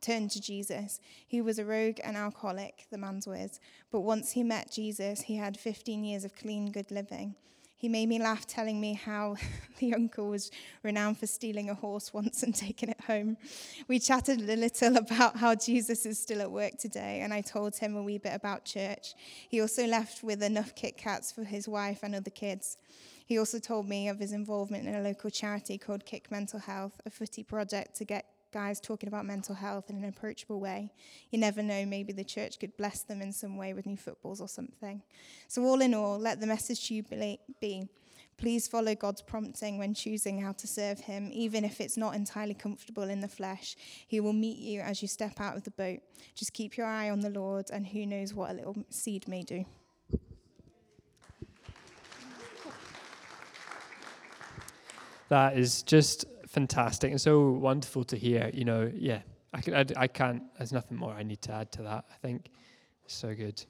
turned 0.01 0.31
to 0.33 0.41
Jesus. 0.41 1.01
He 1.27 1.41
was 1.41 1.59
a 1.59 1.65
rogue 1.65 1.99
and 2.03 2.17
alcoholic, 2.17 2.87
the 2.91 2.99
man's 2.99 3.27
words, 3.27 3.61
but 3.91 4.01
once 4.01 4.33
he 4.33 4.43
met 4.43 4.71
Jesus, 4.71 5.23
he 5.23 5.37
had 5.37 5.57
15 5.57 6.05
years 6.05 6.25
of 6.25 6.35
clean, 6.35 6.71
good 6.71 6.91
living. 6.91 7.37
He 7.83 7.89
made 7.89 8.09
me 8.09 8.21
laugh, 8.21 8.47
telling 8.47 8.81
me 8.81 8.95
how 8.95 9.35
the 9.81 9.93
uncle 9.93 10.29
was 10.29 10.53
renowned 10.85 11.19
for 11.19 11.27
stealing 11.27 11.69
a 11.69 11.75
horse 11.75 12.15
once 12.15 12.45
and 12.45 12.55
taking 12.55 12.91
it 12.91 13.01
home. 13.01 13.37
We 13.89 13.99
chatted 13.99 14.41
a 14.49 14.57
little 14.57 14.97
about 14.99 15.37
how 15.39 15.57
Jesus 15.57 16.07
is 16.07 16.17
still 16.17 16.41
at 16.41 16.53
work 16.53 16.79
today, 16.79 17.23
and 17.23 17.35
I 17.35 17.41
told 17.41 17.75
him 17.75 17.97
a 17.97 18.03
wee 18.05 18.19
bit 18.19 18.35
about 18.37 18.65
church. 18.65 19.15
He 19.49 19.61
also 19.61 19.85
left 19.85 20.23
with 20.23 20.45
enough 20.45 20.77
Kit 20.77 20.97
Kats 20.97 21.33
for 21.33 21.43
his 21.43 21.67
wife 21.67 22.05
and 22.05 22.15
other 22.15 22.31
kids. 22.31 22.77
He 23.27 23.37
also 23.37 23.59
told 23.59 23.89
me 23.89 24.09
of 24.09 24.21
his 24.21 24.33
involvement 24.33 24.87
in 24.87 24.95
a 24.95 25.03
local 25.03 25.31
charity 25.31 25.77
called 25.77 26.07
Kick 26.07 26.31
Mental 26.31 26.61
Health, 26.61 27.01
a 27.05 27.11
footy 27.11 27.43
project 27.43 27.97
to 27.97 28.05
get 28.05 28.27
guys 28.53 28.81
talking 28.81 29.09
about 29.09 29.25
mental 29.25 29.55
health 29.55 29.91
in 29.91 29.97
an 29.97 30.05
approachable 30.05 30.61
way. 30.61 30.93
You 31.31 31.39
never 31.39 31.63
know, 31.63 31.85
maybe 31.87 32.13
the 32.13 32.25
church 32.25 32.59
could 32.61 32.77
bless 32.77 33.03
them 33.03 33.23
in 33.23 33.33
some 33.33 33.57
way 33.57 33.73
with 33.73 33.87
new 33.87 33.97
footballs 33.97 34.41
or 34.41 34.49
something. 34.49 35.03
So, 35.49 35.63
all 35.65 35.81
in 35.81 35.95
all, 35.95 36.19
let 36.19 36.41
the 36.41 36.47
message 36.47 36.89
to 36.89 36.95
you 36.95 37.03
be 37.61 37.89
please 38.43 38.67
follow 38.67 38.93
God's 38.95 39.23
prompting 39.23 39.79
when 39.79 39.95
choosing 39.95 40.41
how 40.41 40.51
to 40.53 40.67
serve 40.67 40.99
Him, 40.99 41.31
even 41.33 41.65
if 41.65 41.81
it's 41.81 41.97
not 41.97 42.17
entirely 42.17 42.55
comfortable 42.55 43.05
in 43.05 43.21
the 43.21 43.29
flesh. 43.29 43.77
He 44.09 44.19
will 44.19 44.33
meet 44.33 44.59
you 44.59 44.81
as 44.81 45.01
you 45.01 45.07
step 45.07 45.41
out 45.41 45.57
of 45.57 45.63
the 45.63 45.71
boat. 45.71 46.01
Just 46.35 46.53
keep 46.53 46.77
your 46.77 46.87
eye 46.87 47.11
on 47.11 47.21
the 47.21 47.31
Lord, 47.31 47.71
and 47.73 47.87
who 47.87 48.05
knows 48.05 48.35
what 48.35 48.51
a 48.51 48.55
little 48.55 48.77
seed 48.91 49.29
may 49.29 49.43
do. 49.43 49.65
That 55.29 55.57
is 55.57 55.83
just 55.83 56.27
fantastic 56.53 57.11
and 57.11 57.21
so 57.21 57.51
wonderful 57.51 58.05
to 58.05 58.17
hear. 58.17 58.51
You 58.53 58.65
know, 58.65 58.91
yeah, 58.95 59.23
I, 59.53 59.61
can, 59.61 59.75
I, 59.75 59.85
I 59.97 60.07
can't, 60.07 60.43
there's 60.59 60.73
nothing 60.73 60.99
more 60.99 61.13
I 61.13 61.23
need 61.23 61.41
to 61.43 61.53
add 61.53 61.73
to 61.73 61.83
that. 61.83 62.05
I 62.11 62.17
think 62.21 62.51
it's 63.05 63.15
so 63.15 63.35
good. 63.35 63.65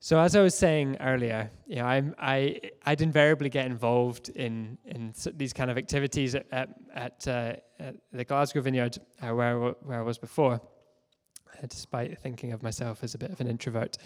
So 0.00 0.18
as 0.18 0.36
I 0.36 0.42
was 0.42 0.54
saying 0.54 0.98
earlier, 1.00 1.50
you 1.66 1.76
know, 1.76 1.86
I'm, 1.86 2.14
I 2.18 2.60
I'd 2.84 3.00
invariably 3.00 3.48
get 3.48 3.64
involved 3.64 4.28
in 4.28 4.76
in 4.84 5.14
these 5.34 5.54
kind 5.54 5.70
of 5.70 5.78
activities 5.78 6.34
at 6.34 6.46
at, 6.52 6.68
at, 6.94 7.28
uh, 7.28 7.54
at 7.80 7.96
the 8.12 8.24
Glasgow 8.24 8.60
Vineyard, 8.60 8.98
uh, 9.22 9.34
where 9.34 9.58
where 9.58 10.00
I 10.00 10.02
was 10.02 10.18
before. 10.18 10.54
Uh, 10.54 11.66
despite 11.68 12.18
thinking 12.18 12.52
of 12.52 12.62
myself 12.62 13.02
as 13.02 13.14
a 13.14 13.18
bit 13.18 13.30
of 13.30 13.40
an 13.40 13.46
introvert, 13.46 13.96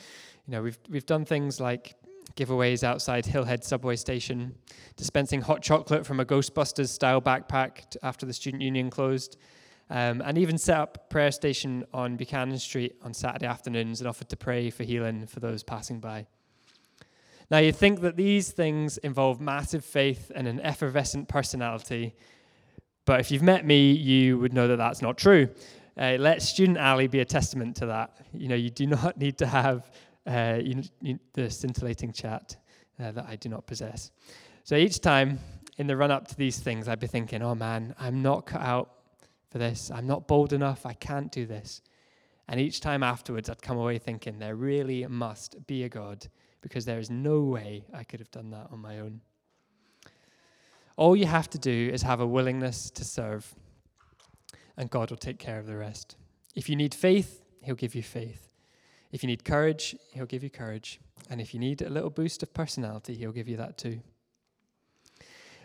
you 0.47 0.53
know, 0.53 0.63
we've 0.63 0.79
we've 0.89 1.07
done 1.07 1.25
things 1.25 1.59
like 1.59 1.97
giveaways 2.37 2.83
outside 2.83 3.25
Hillhead 3.25 3.65
subway 3.65 3.97
station, 3.97 4.55
dispensing 4.97 5.41
hot 5.41 5.63
chocolate 5.63 6.07
from 6.07 6.21
a 6.21 6.25
Ghostbusters 6.25 6.89
style 6.89 7.21
backpack 7.21 7.97
after 8.03 8.27
the 8.27 8.33
student 8.33 8.63
union 8.63 8.91
closed, 8.91 9.37
um, 9.91 10.23
and 10.25 10.37
even 10.39 10.59
set 10.59 10.79
up 10.79 11.11
prayer 11.11 11.31
station 11.31 11.85
on 11.93 12.17
Buchanan 12.17 12.59
Street 12.59 12.97
on 13.03 13.15
Saturday 13.15 13.47
afternoons 13.47 14.01
and 14.01 14.09
offered 14.09 14.29
to 14.29 14.37
pray 14.37 14.71
for 14.71 14.85
healing 14.85 15.27
for 15.27 15.41
those 15.41 15.63
passing 15.63 16.01
by. 16.01 16.27
Now, 17.51 17.59
you 17.59 17.73
think 17.73 18.03
that 18.03 18.17
these 18.17 18.51
things 18.51 18.99
involve 18.99 19.41
massive 19.41 19.85
faith 19.85 20.31
and 20.35 20.47
an 20.47 20.61
effervescent 20.61 21.29
personality, 21.29 22.15
but 23.07 23.21
if 23.21 23.31
you've 23.31 23.43
met 23.43 23.65
me, 23.65 23.93
you 23.93 24.39
would 24.39 24.53
know 24.53 24.69
that 24.69 24.77
that's 24.77 25.01
not 25.01 25.17
true. 25.17 25.49
Uh, 25.97 26.17
let 26.21 26.43
Student 26.43 26.77
Alley 26.77 27.09
be 27.09 27.21
a 27.21 27.25
testament 27.25 27.75
to 27.77 27.87
that. 27.87 28.15
You 28.35 28.49
know, 28.49 28.55
you 28.55 28.71
do 28.71 28.87
not 28.99 29.17
need 29.17 29.39
to 29.39 29.47
have 29.47 29.91
uh, 30.29 30.61
the 31.33 31.51
scintillating 31.51 32.13
chat 32.13 32.57
uh, 33.03 33.11
that 33.13 33.27
I 33.27 33.37
do 33.37 33.49
not 33.49 33.67
possess. 33.67 34.11
So 34.65 34.77
each 34.77 35.01
time 35.01 35.41
in 35.79 35.87
the 35.87 35.97
run 35.97 36.11
up 36.11 36.29
to 36.29 36.37
these 36.37 36.59
things, 36.59 36.87
I'd 36.87 37.01
be 37.01 37.07
thinking, 37.07 37.43
oh 37.43 37.55
man, 37.55 37.95
I'm 37.99 38.21
not 38.23 38.47
cut 38.47 38.61
out 38.61 38.91
for 39.51 39.59
this. 39.59 39.91
I'm 39.91 40.07
not 40.07 40.29
bold 40.29 40.53
enough. 40.53 40.85
I 40.85 40.93
can't 40.93 41.33
do 41.33 41.47
this. 41.47 41.81
And 42.49 42.61
each 42.61 42.81
time 42.81 43.03
afterwards, 43.03 43.49
I'd 43.49 43.63
come 43.63 43.79
away 43.79 43.99
thinking, 43.99 44.39
there 44.39 44.57
really 44.57 45.07
must 45.07 45.67
be 45.67 45.85
a 45.85 45.89
God 45.89 46.27
because 46.61 46.85
there 46.85 46.99
is 46.99 47.11
no 47.11 47.41
way 47.41 47.85
I 47.95 48.05
could 48.05 48.21
have 48.21 48.31
done 48.31 48.51
that 48.51 48.69
on 48.71 48.81
my 48.81 48.99
own. 48.99 49.21
All 50.97 51.15
you 51.15 51.27
have 51.27 51.49
to 51.51 51.59
do 51.59 51.91
is 51.93 52.03
have 52.03 52.21
a 52.21 52.27
willingness 52.27 52.91
to 52.91 53.05
serve, 53.05 53.55
and 54.77 54.91
God 54.91 55.11
will 55.11 55.17
take 55.17 55.39
care 55.39 55.59
of 55.59 55.67
the 55.67 55.77
rest. 55.77 56.17
If 56.55 56.69
you 56.69 56.75
need 56.75 56.95
faith, 56.95 57.45
He'll 57.63 57.77
give 57.77 57.95
you 57.95 58.03
faith. 58.03 58.48
If 59.11 59.23
you 59.23 59.27
need 59.27 59.45
courage, 59.45 59.97
He'll 60.13 60.27
give 60.27 60.43
you 60.43 60.51
courage. 60.51 61.01
And 61.31 61.41
if 61.41 61.55
you 61.55 61.61
need 61.61 61.83
a 61.83 61.89
little 61.89 62.11
boost 62.11 62.43
of 62.43 62.53
personality, 62.53 63.15
He'll 63.15 63.33
give 63.33 63.49
you 63.49 63.57
that 63.57 63.79
too. 63.79 64.01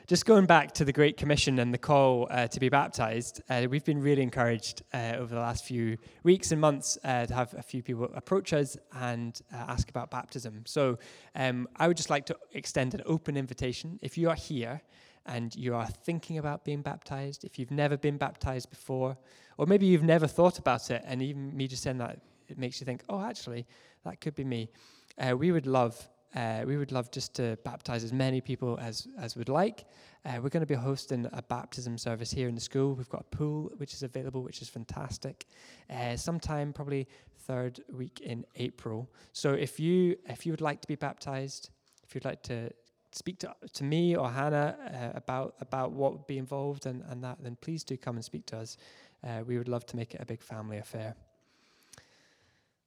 Just 0.06 0.26
going 0.26 0.46
back 0.46 0.74
to 0.74 0.84
the 0.84 0.92
Great 0.92 1.16
Commission 1.16 1.60
and 1.60 1.74
the 1.74 1.78
call 1.78 2.28
uh, 2.30 2.48
to 2.48 2.60
be 2.60 2.68
baptized, 2.68 3.42
uh, 3.50 3.66
we've 3.70 3.86
been 3.86 4.02
really 4.02 4.22
encouraged 4.22 4.84
uh, 4.94 5.14
over 5.18 5.34
the 5.34 5.40
last 5.40 5.64
few 5.64 5.98
weeks 6.24 6.52
and 6.52 6.60
months 6.60 6.98
uh, 7.06 7.26
to 7.26 7.34
have 7.34 7.54
a 7.54 7.62
few 7.62 7.82
people 7.82 8.12
approach 8.14 8.52
us 8.52 8.76
and 9.00 9.40
uh, 9.54 9.58
ask 9.70 9.90
about 9.90 10.12
baptism. 10.12 10.64
So 10.66 11.00
um, 11.36 11.70
I 11.78 11.88
would 11.88 11.96
just 11.96 12.10
like 12.10 12.26
to 12.26 12.38
extend 12.52 12.94
an 12.94 13.02
open 13.06 13.38
invitation. 13.38 13.98
If 14.02 14.18
you 14.18 14.30
are 14.30 14.36
here 14.36 14.82
and 15.26 15.56
you 15.56 15.74
are 15.74 15.88
thinking 15.88 16.38
about 16.38 16.66
being 16.66 16.82
baptized, 16.82 17.46
if 17.46 17.58
you've 17.58 17.72
never 17.72 17.96
been 17.96 18.18
baptized 18.18 18.70
before, 18.70 19.18
or 19.58 19.68
maybe 19.68 19.86
you've 19.86 20.04
never 20.04 20.28
thought 20.28 20.60
about 20.60 20.92
it, 20.92 21.02
and 21.06 21.22
even 21.22 21.56
me 21.56 21.66
just 21.66 21.82
saying 21.82 22.00
that 22.00 22.20
it 22.48 22.58
makes 22.58 22.80
you 22.80 22.86
think, 22.86 23.04
oh, 23.10 23.22
actually, 23.22 23.66
that 24.06 24.22
could 24.22 24.36
be 24.36 24.44
me. 24.44 24.70
Uh, 25.18 25.36
we 25.38 25.52
would 25.52 25.68
love 25.68 26.10
uh, 26.36 26.64
we 26.66 26.78
would 26.78 26.92
love 26.92 27.12
just 27.12 27.36
to 27.36 27.58
baptize 27.64 28.04
as 28.04 28.12
many 28.12 28.42
people 28.42 28.80
as 28.82 29.08
as 29.20 29.36
would 29.36 29.50
like. 29.50 29.86
Uh, 30.26 30.40
we're 30.42 30.50
going 30.50 30.62
to 30.62 30.68
be 30.68 30.74
hosting 30.74 31.28
a 31.34 31.42
baptism 31.44 31.98
service 31.98 32.32
here 32.32 32.48
in 32.48 32.56
the 32.56 32.62
school. 32.62 32.96
We've 32.96 33.10
got 33.10 33.22
a 33.22 33.36
pool 33.36 33.72
which 33.78 33.94
is 33.94 34.04
available, 34.04 34.42
which 34.42 34.62
is 34.62 34.70
fantastic. 34.70 35.46
Uh, 35.90 36.16
sometime 36.16 36.74
probably 36.74 37.08
third 37.42 37.82
week 37.92 38.22
in 38.22 38.46
April. 38.56 39.12
So 39.34 39.54
if 39.54 39.80
you 39.80 40.18
if 40.26 40.46
you 40.46 40.54
would 40.54 40.62
like 40.62 40.82
to 40.82 40.88
be 40.88 40.96
baptized, 40.96 41.70
if 42.04 42.16
you'd 42.16 42.26
like 42.26 42.42
to 42.44 42.72
speak 43.12 43.38
to 43.40 43.54
to 43.74 43.84
me 43.84 44.16
or 44.16 44.30
Hannah 44.30 44.76
uh, 44.92 45.18
about 45.18 45.56
about 45.60 45.92
what 45.92 46.14
would 46.14 46.28
be 46.28 46.40
involved 46.40 46.88
and, 46.88 47.04
and 47.10 47.24
that, 47.24 47.38
then 47.44 47.58
please 47.62 47.84
do 47.84 47.96
come 47.96 48.16
and 48.16 48.26
speak 48.26 48.48
to 48.48 48.58
us. 48.58 48.78
Uh, 49.24 49.44
we 49.46 49.58
would 49.58 49.70
love 49.70 49.86
to 49.86 49.96
make 49.96 50.16
it 50.16 50.22
a 50.22 50.26
big 50.26 50.42
family 50.42 50.80
affair. 50.80 51.16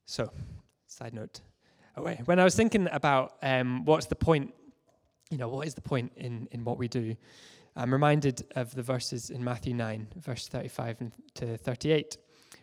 So, 0.06 0.30
side 0.86 1.14
note. 1.14 1.40
Away. 1.96 2.20
When 2.26 2.38
I 2.38 2.44
was 2.44 2.54
thinking 2.54 2.88
about 2.92 3.36
um, 3.42 3.84
what's 3.84 4.06
the 4.06 4.14
point, 4.14 4.54
you 5.30 5.38
know, 5.38 5.48
what 5.48 5.66
is 5.66 5.74
the 5.74 5.80
point 5.80 6.12
in, 6.16 6.46
in 6.52 6.62
what 6.62 6.78
we 6.78 6.88
do, 6.88 7.16
I'm 7.74 7.92
reminded 7.92 8.44
of 8.54 8.74
the 8.74 8.82
verses 8.82 9.30
in 9.30 9.42
Matthew 9.42 9.74
9, 9.74 10.06
verse 10.16 10.46
35 10.46 11.10
to 11.34 11.56
38, 11.58 12.18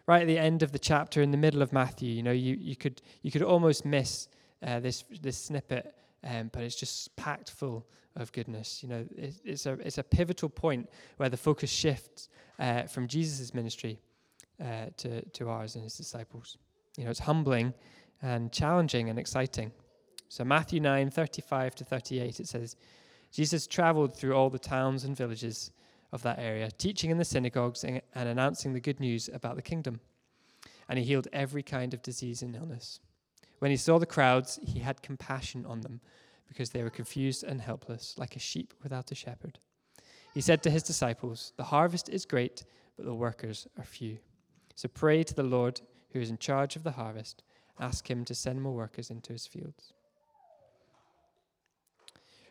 right 0.07 0.21
at 0.21 0.27
the 0.27 0.37
end 0.37 0.63
of 0.63 0.71
the 0.71 0.79
chapter, 0.79 1.21
in 1.21 1.31
the 1.31 1.37
middle 1.37 1.61
of 1.61 1.73
Matthew. 1.73 2.13
You 2.13 2.23
know, 2.23 2.31
you, 2.31 2.55
you 2.59 2.75
could 2.75 3.01
you 3.21 3.31
could 3.31 3.43
almost 3.43 3.85
miss 3.85 4.29
uh, 4.65 4.79
this 4.79 5.03
this 5.21 5.37
snippet, 5.37 5.93
um, 6.23 6.49
but 6.53 6.63
it's 6.63 6.75
just 6.75 7.15
packed 7.15 7.51
full 7.51 7.85
of 8.15 8.31
goodness. 8.31 8.81
You 8.81 8.89
know, 8.89 9.05
it, 9.17 9.33
it's 9.43 9.65
a 9.65 9.73
it's 9.73 9.97
a 9.97 10.03
pivotal 10.03 10.49
point 10.49 10.89
where 11.17 11.29
the 11.29 11.37
focus 11.37 11.69
shifts 11.69 12.29
uh, 12.59 12.83
from 12.83 13.07
Jesus' 13.07 13.53
ministry 13.53 13.99
uh, 14.63 14.85
to 14.97 15.21
to 15.21 15.49
ours 15.49 15.75
and 15.75 15.83
his 15.83 15.97
disciples. 15.97 16.57
You 16.97 17.05
know, 17.05 17.09
it's 17.09 17.19
humbling 17.19 17.73
and 18.21 18.51
challenging 18.51 19.09
and 19.09 19.19
exciting. 19.19 19.71
So 20.29 20.43
Matthew 20.43 20.79
9, 20.79 21.09
35 21.09 21.75
to 21.75 21.83
38, 21.83 22.39
it 22.39 22.47
says, 22.47 22.75
Jesus 23.31 23.67
traveled 23.67 24.15
through 24.15 24.33
all 24.33 24.49
the 24.49 24.59
towns 24.59 25.03
and 25.03 25.17
villages 25.17 25.71
of 26.11 26.21
that 26.21 26.39
area, 26.39 26.69
teaching 26.71 27.09
in 27.09 27.17
the 27.17 27.25
synagogues 27.25 27.83
and, 27.83 28.01
announcing 28.13 28.73
the 28.73 28.79
good 28.79 28.99
news 28.99 29.29
about 29.33 29.55
the 29.55 29.61
kingdom. 29.61 29.99
And 30.87 30.99
he 30.99 31.05
healed 31.05 31.27
every 31.33 31.63
kind 31.63 31.93
of 31.93 32.03
disease 32.03 32.43
and 32.43 32.55
illness. 32.55 32.99
When 33.59 33.71
he 33.71 33.77
saw 33.77 33.97
the 33.97 34.05
crowds, 34.05 34.59
he 34.63 34.79
had 34.79 35.01
compassion 35.01 35.65
on 35.65 35.81
them 35.81 36.01
because 36.47 36.69
they 36.69 36.83
were 36.83 36.89
confused 36.91 37.43
and 37.43 37.61
helpless, 37.61 38.15
like 38.17 38.35
a 38.35 38.39
sheep 38.39 38.73
without 38.83 39.11
a 39.11 39.15
shepherd. 39.15 39.57
He 40.33 40.41
said 40.41 40.61
to 40.63 40.69
his 40.69 40.83
disciples, 40.83 41.53
The 41.57 41.63
harvest 41.63 42.09
is 42.09 42.25
great, 42.25 42.63
but 42.95 43.05
the 43.05 43.13
workers 43.15 43.67
are 43.77 43.83
few. 43.83 44.19
So 44.75 44.87
pray 44.87 45.23
to 45.23 45.33
the 45.33 45.43
Lord 45.43 45.81
who 46.13 46.19
is 46.19 46.29
in 46.29 46.37
charge 46.37 46.75
of 46.75 46.83
the 46.83 46.91
harvest. 46.91 47.43
Ask 47.79 48.09
him 48.09 48.23
to 48.25 48.35
send 48.35 48.61
more 48.61 48.73
workers 48.73 49.09
into 49.09 49.33
his 49.33 49.45
fields. 49.47 49.93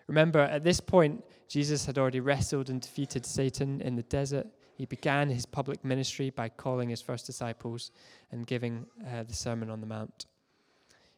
Remember, 0.09 0.41
at 0.41 0.65
this 0.65 0.81
point, 0.81 1.25
Jesus 1.49 1.87
had 1.87 1.97
already 1.97 2.21
wrestled 2.21 2.69
and 2.69 2.81
defeated 2.81 3.25
Satan 3.25 3.81
in 3.81 3.95
the 3.95 4.03
desert. 4.03 4.47
He 4.75 4.85
began 4.85 5.31
his 5.31 5.47
public 5.47 5.85
ministry 5.85 6.31
by 6.31 6.49
calling 6.49 6.89
his 6.89 7.01
first 7.01 7.25
disciples 7.25 7.93
and 8.33 8.47
giving 8.47 8.87
uh, 9.07 9.23
the 9.23 9.35
Sermon 9.35 9.71
on 9.71 9.81
the 9.81 9.87
Mount. 9.87 10.27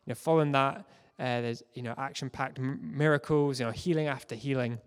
You 0.04 0.11
know, 0.11 0.14
following 0.14 0.52
that, 0.52 0.76
uh, 1.18 1.40
there's 1.40 1.62
you 1.72 1.83
know 1.83 1.94
action-packed 1.96 2.59
m- 2.59 2.78
miracles, 2.83 3.59
you 3.59 3.64
know, 3.64 3.72
healing 3.72 4.07
after 4.07 4.35
healing. 4.35 4.78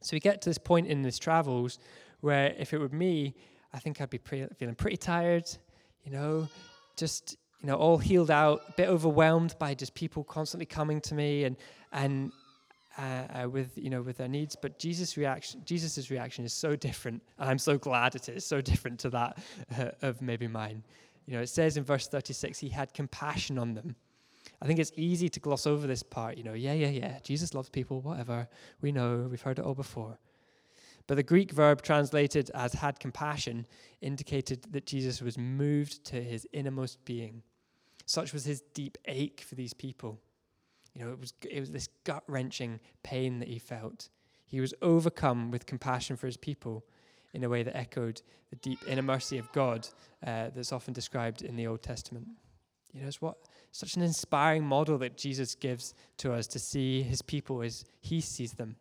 So 0.00 0.14
we 0.14 0.20
get 0.20 0.40
to 0.42 0.50
this 0.50 0.58
point 0.58 0.86
in 0.86 1.02
his 1.02 1.18
travels 1.18 1.80
where, 2.20 2.54
if 2.56 2.72
it 2.72 2.78
were 2.78 2.88
me, 2.90 3.34
I 3.72 3.80
think 3.80 4.00
I'd 4.00 4.10
be 4.10 4.18
pre- 4.18 4.46
feeling 4.56 4.76
pretty 4.76 4.96
tired. 4.96 5.48
You 6.04 6.12
know, 6.12 6.48
just 6.96 7.36
you 7.60 7.66
know, 7.66 7.76
all 7.76 7.98
healed 7.98 8.30
out, 8.30 8.62
a 8.68 8.72
bit 8.72 8.88
overwhelmed 8.88 9.56
by 9.58 9.74
just 9.74 9.94
people 9.94 10.24
constantly 10.24 10.66
coming 10.66 11.00
to 11.02 11.14
me 11.14 11.44
and 11.44 11.56
and 11.92 12.32
uh, 12.96 13.42
uh, 13.44 13.48
with 13.48 13.76
you 13.76 13.90
know 13.90 14.02
with 14.02 14.16
their 14.16 14.28
needs. 14.28 14.56
But 14.60 14.78
Jesus' 14.78 15.16
reaction, 15.16 15.62
Jesus's 15.64 16.10
reaction 16.10 16.44
is 16.44 16.52
so 16.52 16.76
different, 16.76 17.22
and 17.38 17.48
I'm 17.50 17.58
so 17.58 17.78
glad 17.78 18.14
it 18.14 18.28
is 18.28 18.44
so 18.44 18.60
different 18.60 19.00
to 19.00 19.10
that 19.10 19.38
uh, 19.78 19.90
of 20.02 20.22
maybe 20.22 20.46
mine. 20.48 20.82
You 21.26 21.34
know, 21.34 21.42
it 21.42 21.48
says 21.48 21.76
in 21.76 21.84
verse 21.84 22.08
36, 22.08 22.58
he 22.58 22.70
had 22.70 22.94
compassion 22.94 23.58
on 23.58 23.74
them. 23.74 23.96
I 24.62 24.66
think 24.66 24.78
it's 24.78 24.92
easy 24.96 25.28
to 25.28 25.40
gloss 25.40 25.66
over 25.66 25.86
this 25.86 26.02
part. 26.02 26.38
You 26.38 26.44
know, 26.44 26.54
yeah, 26.54 26.72
yeah, 26.72 26.88
yeah. 26.88 27.18
Jesus 27.22 27.52
loves 27.52 27.68
people, 27.68 28.00
whatever. 28.00 28.48
We 28.80 28.92
know, 28.92 29.28
we've 29.30 29.42
heard 29.42 29.58
it 29.58 29.64
all 29.64 29.74
before. 29.74 30.18
But 31.08 31.16
the 31.16 31.22
Greek 31.24 31.50
verb 31.50 31.82
translated 31.82 32.50
as 32.54 32.74
had 32.74 33.00
compassion 33.00 33.66
indicated 34.00 34.66
that 34.70 34.86
Jesus 34.86 35.20
was 35.20 35.36
moved 35.36 36.04
to 36.04 36.22
his 36.22 36.46
innermost 36.52 37.04
being. 37.04 37.42
Such 38.04 38.32
was 38.32 38.44
his 38.44 38.60
deep 38.74 38.98
ache 39.06 39.40
for 39.40 39.54
these 39.54 39.72
people. 39.72 40.20
You 40.94 41.04
know, 41.04 41.10
it 41.10 41.18
was, 41.18 41.32
it 41.50 41.60
was 41.60 41.70
this 41.70 41.88
gut 42.04 42.24
wrenching 42.28 42.78
pain 43.02 43.38
that 43.38 43.48
he 43.48 43.58
felt. 43.58 44.10
He 44.44 44.60
was 44.60 44.74
overcome 44.82 45.50
with 45.50 45.66
compassion 45.66 46.16
for 46.16 46.26
his 46.26 46.36
people 46.36 46.84
in 47.32 47.42
a 47.42 47.48
way 47.48 47.62
that 47.62 47.76
echoed 47.76 48.20
the 48.50 48.56
deep 48.56 48.78
inner 48.86 49.02
mercy 49.02 49.38
of 49.38 49.50
God 49.52 49.88
uh, 50.26 50.50
that's 50.54 50.72
often 50.72 50.92
described 50.92 51.42
in 51.42 51.56
the 51.56 51.66
Old 51.66 51.82
Testament. 51.82 52.28
You 52.92 53.02
know, 53.02 53.08
it's 53.08 53.20
what 53.20 53.36
such 53.72 53.96
an 53.96 54.02
inspiring 54.02 54.64
model 54.64 54.98
that 54.98 55.16
Jesus 55.16 55.54
gives 55.54 55.94
to 56.18 56.32
us 56.32 56.46
to 56.48 56.58
see 56.58 57.02
his 57.02 57.22
people 57.22 57.62
as 57.62 57.84
he 58.00 58.20
sees 58.20 58.52
them. 58.52 58.76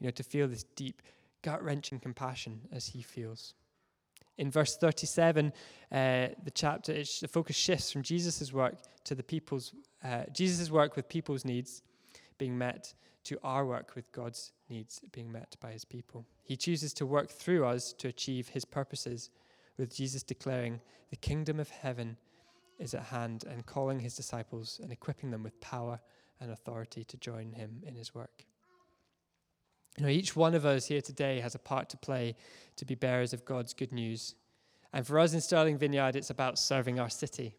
You 0.00 0.06
know, 0.06 0.10
to 0.12 0.22
feel 0.22 0.48
this 0.48 0.64
deep 0.76 1.02
gut 1.44 1.62
wrenching 1.62 2.00
compassion 2.00 2.62
as 2.72 2.86
he 2.88 3.02
feels. 3.02 3.54
In 4.38 4.50
verse 4.50 4.76
37, 4.76 5.52
uh, 5.92 6.28
the 6.42 6.50
chapter, 6.52 6.92
the 6.92 7.28
focus 7.28 7.54
shifts 7.54 7.92
from 7.92 8.02
Jesus' 8.02 8.52
work 8.52 8.74
to 9.04 9.14
the 9.14 9.22
people's, 9.22 9.72
uh, 10.02 10.24
Jesus' 10.32 10.70
work 10.70 10.96
with 10.96 11.08
people's 11.08 11.44
needs 11.44 11.82
being 12.38 12.58
met 12.58 12.94
to 13.24 13.38
our 13.44 13.64
work 13.64 13.94
with 13.94 14.10
God's 14.10 14.52
needs 14.68 15.00
being 15.12 15.30
met 15.30 15.56
by 15.60 15.70
his 15.70 15.84
people. 15.84 16.26
He 16.42 16.56
chooses 16.56 16.92
to 16.94 17.06
work 17.06 17.30
through 17.30 17.64
us 17.64 17.92
to 17.94 18.08
achieve 18.08 18.48
his 18.48 18.64
purposes, 18.64 19.30
with 19.78 19.94
Jesus 19.94 20.22
declaring, 20.22 20.80
The 21.10 21.16
kingdom 21.16 21.60
of 21.60 21.70
heaven 21.70 22.16
is 22.78 22.94
at 22.94 23.04
hand, 23.04 23.44
and 23.48 23.64
calling 23.66 24.00
his 24.00 24.16
disciples 24.16 24.80
and 24.82 24.90
equipping 24.90 25.30
them 25.30 25.42
with 25.42 25.60
power 25.60 26.00
and 26.40 26.50
authority 26.50 27.04
to 27.04 27.16
join 27.18 27.52
him 27.52 27.82
in 27.86 27.94
his 27.94 28.14
work. 28.14 28.44
You 29.96 30.04
know, 30.04 30.10
each 30.10 30.34
one 30.34 30.54
of 30.54 30.66
us 30.66 30.86
here 30.86 31.00
today 31.00 31.38
has 31.40 31.54
a 31.54 31.58
part 31.58 31.88
to 31.90 31.96
play 31.96 32.34
to 32.76 32.84
be 32.84 32.96
bearers 32.96 33.32
of 33.32 33.44
God's 33.44 33.72
good 33.72 33.92
news. 33.92 34.34
And 34.92 35.06
for 35.06 35.18
us 35.18 35.34
in 35.34 35.40
Stirling 35.40 35.78
Vineyard, 35.78 36.16
it's 36.16 36.30
about 36.30 36.58
serving 36.58 36.98
our 36.98 37.08
city. 37.08 37.54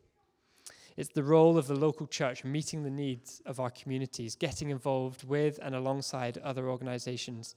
It's 0.97 1.09
the 1.09 1.23
role 1.23 1.57
of 1.57 1.67
the 1.67 1.75
local 1.75 2.07
church 2.07 2.43
meeting 2.43 2.83
the 2.83 2.89
needs 2.89 3.41
of 3.45 3.59
our 3.59 3.69
communities, 3.69 4.35
getting 4.35 4.69
involved 4.69 5.27
with 5.27 5.59
and 5.61 5.75
alongside 5.75 6.37
other 6.39 6.69
organizations, 6.69 7.55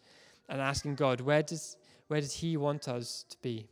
and 0.48 0.60
asking 0.60 0.94
God, 0.94 1.20
where 1.20 1.42
does, 1.42 1.76
where 2.06 2.20
does 2.20 2.34
He 2.34 2.56
want 2.56 2.88
us 2.88 3.24
to 3.30 3.36
be? 3.42 3.66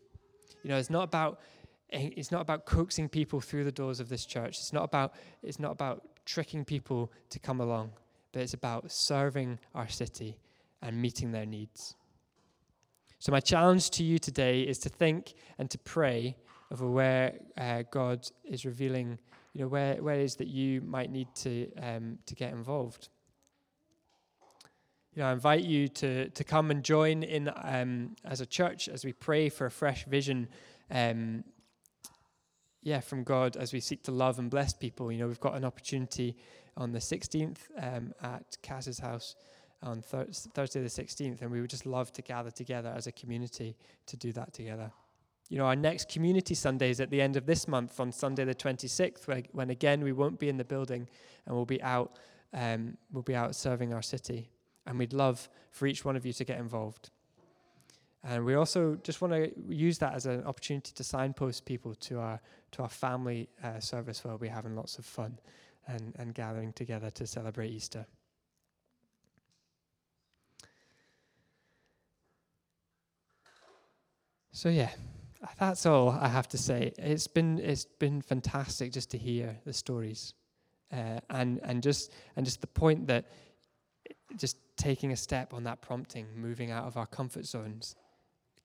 You 0.62 0.70
know, 0.70 0.76
it's 0.76 0.90
not 0.90 1.04
about 1.04 1.40
it's 1.88 2.32
not 2.32 2.40
about 2.40 2.66
coaxing 2.66 3.08
people 3.08 3.40
through 3.40 3.62
the 3.62 3.70
doors 3.70 4.00
of 4.00 4.08
this 4.08 4.26
church. 4.26 4.58
It's 4.58 4.72
not 4.72 4.82
about 4.82 5.14
it's 5.44 5.60
not 5.60 5.70
about 5.70 6.02
tricking 6.24 6.64
people 6.64 7.12
to 7.30 7.38
come 7.38 7.60
along, 7.60 7.92
but 8.32 8.42
it's 8.42 8.54
about 8.54 8.90
serving 8.90 9.60
our 9.72 9.88
city 9.88 10.36
and 10.82 11.00
meeting 11.00 11.32
their 11.32 11.46
needs. 11.46 11.94
So, 13.18 13.32
my 13.32 13.40
challenge 13.40 13.90
to 13.90 14.04
you 14.04 14.18
today 14.18 14.60
is 14.60 14.78
to 14.80 14.88
think 14.88 15.34
and 15.58 15.70
to 15.70 15.78
pray 15.78 16.36
over 16.70 16.88
where 16.88 17.34
uh, 17.56 17.82
God 17.90 18.28
is 18.44 18.64
revealing, 18.64 19.18
you 19.52 19.62
know, 19.62 19.68
where, 19.68 19.96
where 20.02 20.16
it 20.16 20.24
is 20.24 20.36
that 20.36 20.48
you 20.48 20.80
might 20.82 21.10
need 21.10 21.28
to, 21.36 21.72
um, 21.76 22.18
to 22.26 22.34
get 22.34 22.52
involved. 22.52 23.08
You 25.14 25.22
know, 25.22 25.28
I 25.28 25.32
invite 25.32 25.64
you 25.64 25.88
to, 25.88 26.28
to 26.28 26.44
come 26.44 26.70
and 26.70 26.84
join 26.84 27.22
in 27.22 27.50
um, 27.62 28.16
as 28.24 28.42
a 28.42 28.46
church 28.46 28.88
as 28.88 29.04
we 29.04 29.12
pray 29.12 29.48
for 29.48 29.66
a 29.66 29.70
fresh 29.70 30.04
vision, 30.04 30.48
um, 30.90 31.42
yeah, 32.82 33.00
from 33.00 33.24
God 33.24 33.56
as 33.56 33.72
we 33.72 33.80
seek 33.80 34.02
to 34.04 34.12
love 34.12 34.38
and 34.38 34.50
bless 34.50 34.74
people. 34.74 35.10
You 35.10 35.20
know, 35.20 35.26
we've 35.26 35.40
got 35.40 35.54
an 35.54 35.64
opportunity 35.64 36.36
on 36.76 36.92
the 36.92 36.98
16th 36.98 37.58
um, 37.80 38.12
at 38.22 38.58
Cass's 38.60 38.98
house 38.98 39.36
on 39.86 40.02
Thursday 40.02 40.80
the 40.80 40.88
16th, 40.88 41.42
and 41.42 41.50
we 41.50 41.60
would 41.60 41.70
just 41.70 41.86
love 41.86 42.12
to 42.12 42.22
gather 42.22 42.50
together 42.50 42.92
as 42.94 43.06
a 43.06 43.12
community 43.12 43.76
to 44.06 44.16
do 44.16 44.32
that 44.32 44.52
together. 44.52 44.90
You 45.48 45.58
know, 45.58 45.66
our 45.66 45.76
next 45.76 46.08
community 46.08 46.54
Sunday 46.54 46.90
is 46.90 47.00
at 47.00 47.10
the 47.10 47.22
end 47.22 47.36
of 47.36 47.46
this 47.46 47.68
month 47.68 48.00
on 48.00 48.10
Sunday 48.10 48.44
the 48.44 48.54
26th, 48.54 49.28
when, 49.28 49.46
when 49.52 49.70
again 49.70 50.02
we 50.02 50.12
won't 50.12 50.38
be 50.38 50.48
in 50.48 50.56
the 50.56 50.64
building 50.64 51.08
and 51.46 51.54
we'll 51.54 51.64
be 51.64 51.82
out. 51.82 52.18
Um, 52.52 52.96
we'll 53.12 53.22
be 53.22 53.34
out 53.34 53.54
serving 53.54 53.92
our 53.92 54.02
city, 54.02 54.50
and 54.86 54.98
we'd 54.98 55.12
love 55.12 55.48
for 55.72 55.86
each 55.86 56.04
one 56.04 56.16
of 56.16 56.24
you 56.24 56.32
to 56.32 56.44
get 56.44 56.58
involved. 56.58 57.10
And 58.24 58.44
we 58.44 58.54
also 58.54 58.96
just 59.02 59.20
want 59.20 59.34
to 59.34 59.52
use 59.68 59.98
that 59.98 60.14
as 60.14 60.26
an 60.26 60.42
opportunity 60.44 60.92
to 60.92 61.04
signpost 61.04 61.64
people 61.64 61.94
to 61.94 62.18
our 62.18 62.40
to 62.72 62.82
our 62.82 62.88
family 62.88 63.48
uh, 63.62 63.78
service 63.78 64.24
where 64.24 64.36
we're 64.36 64.50
having 64.50 64.74
lots 64.74 64.98
of 64.98 65.04
fun 65.04 65.38
and, 65.86 66.12
and 66.18 66.34
gathering 66.34 66.72
together 66.72 67.10
to 67.10 67.26
celebrate 67.26 67.70
Easter. 67.70 68.06
So 74.56 74.70
yeah, 74.70 74.88
that's 75.58 75.84
all 75.84 76.08
I 76.08 76.28
have 76.28 76.48
to 76.48 76.56
say. 76.56 76.94
It's 76.96 77.26
been 77.26 77.58
it's 77.58 77.84
been 77.84 78.22
fantastic 78.22 78.90
just 78.90 79.10
to 79.10 79.18
hear 79.18 79.54
the 79.66 79.72
stories, 79.74 80.32
uh, 80.90 81.20
and 81.28 81.60
and 81.62 81.82
just 81.82 82.10
and 82.36 82.46
just 82.46 82.62
the 82.62 82.66
point 82.66 83.06
that 83.08 83.26
just 84.34 84.56
taking 84.78 85.12
a 85.12 85.16
step 85.16 85.52
on 85.52 85.64
that 85.64 85.82
prompting, 85.82 86.28
moving 86.34 86.70
out 86.70 86.86
of 86.86 86.96
our 86.96 87.04
comfort 87.04 87.44
zones, 87.44 87.96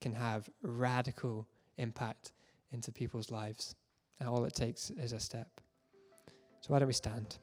can 0.00 0.14
have 0.14 0.48
radical 0.62 1.46
impact 1.76 2.32
into 2.70 2.90
people's 2.90 3.30
lives. 3.30 3.74
And 4.18 4.30
all 4.30 4.46
it 4.46 4.54
takes 4.54 4.88
is 4.88 5.12
a 5.12 5.20
step. 5.20 5.60
So 6.62 6.68
why 6.68 6.78
don't 6.78 6.88
we 6.88 6.94
stand? 6.94 7.36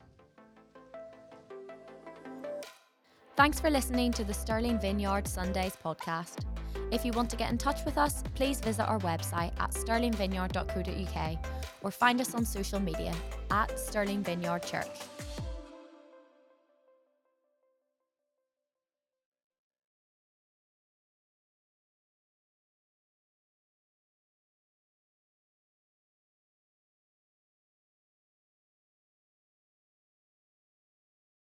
Thanks 3.39 3.58
for 3.58 3.69
listening 3.69 4.12
to 4.12 4.25
the 4.25 4.34
Stirling 4.34 4.78
Vineyard 4.82 5.25
Sundays 5.25 5.71
podcast. 5.82 6.43
If 6.91 7.06
you 7.06 7.13
want 7.13 7.30
to 7.30 7.38
get 7.38 7.49
in 7.49 7.58
touch 7.58 7.86
with 7.86 7.97
us, 7.97 8.21
please 8.36 8.60
visit 8.60 8.84
our 8.84 8.99
website 8.99 9.54
at 9.62 9.71
stirlingvineyard.co.uk 9.71 11.38
or 11.82 11.89
find 11.89 12.19
us 12.19 12.36
on 12.36 12.43
social 12.43 12.82
media 12.82 13.15
at 13.49 13.80
Stirling 13.80 14.23
Vineyard 14.23 14.63
Church. 14.63 14.89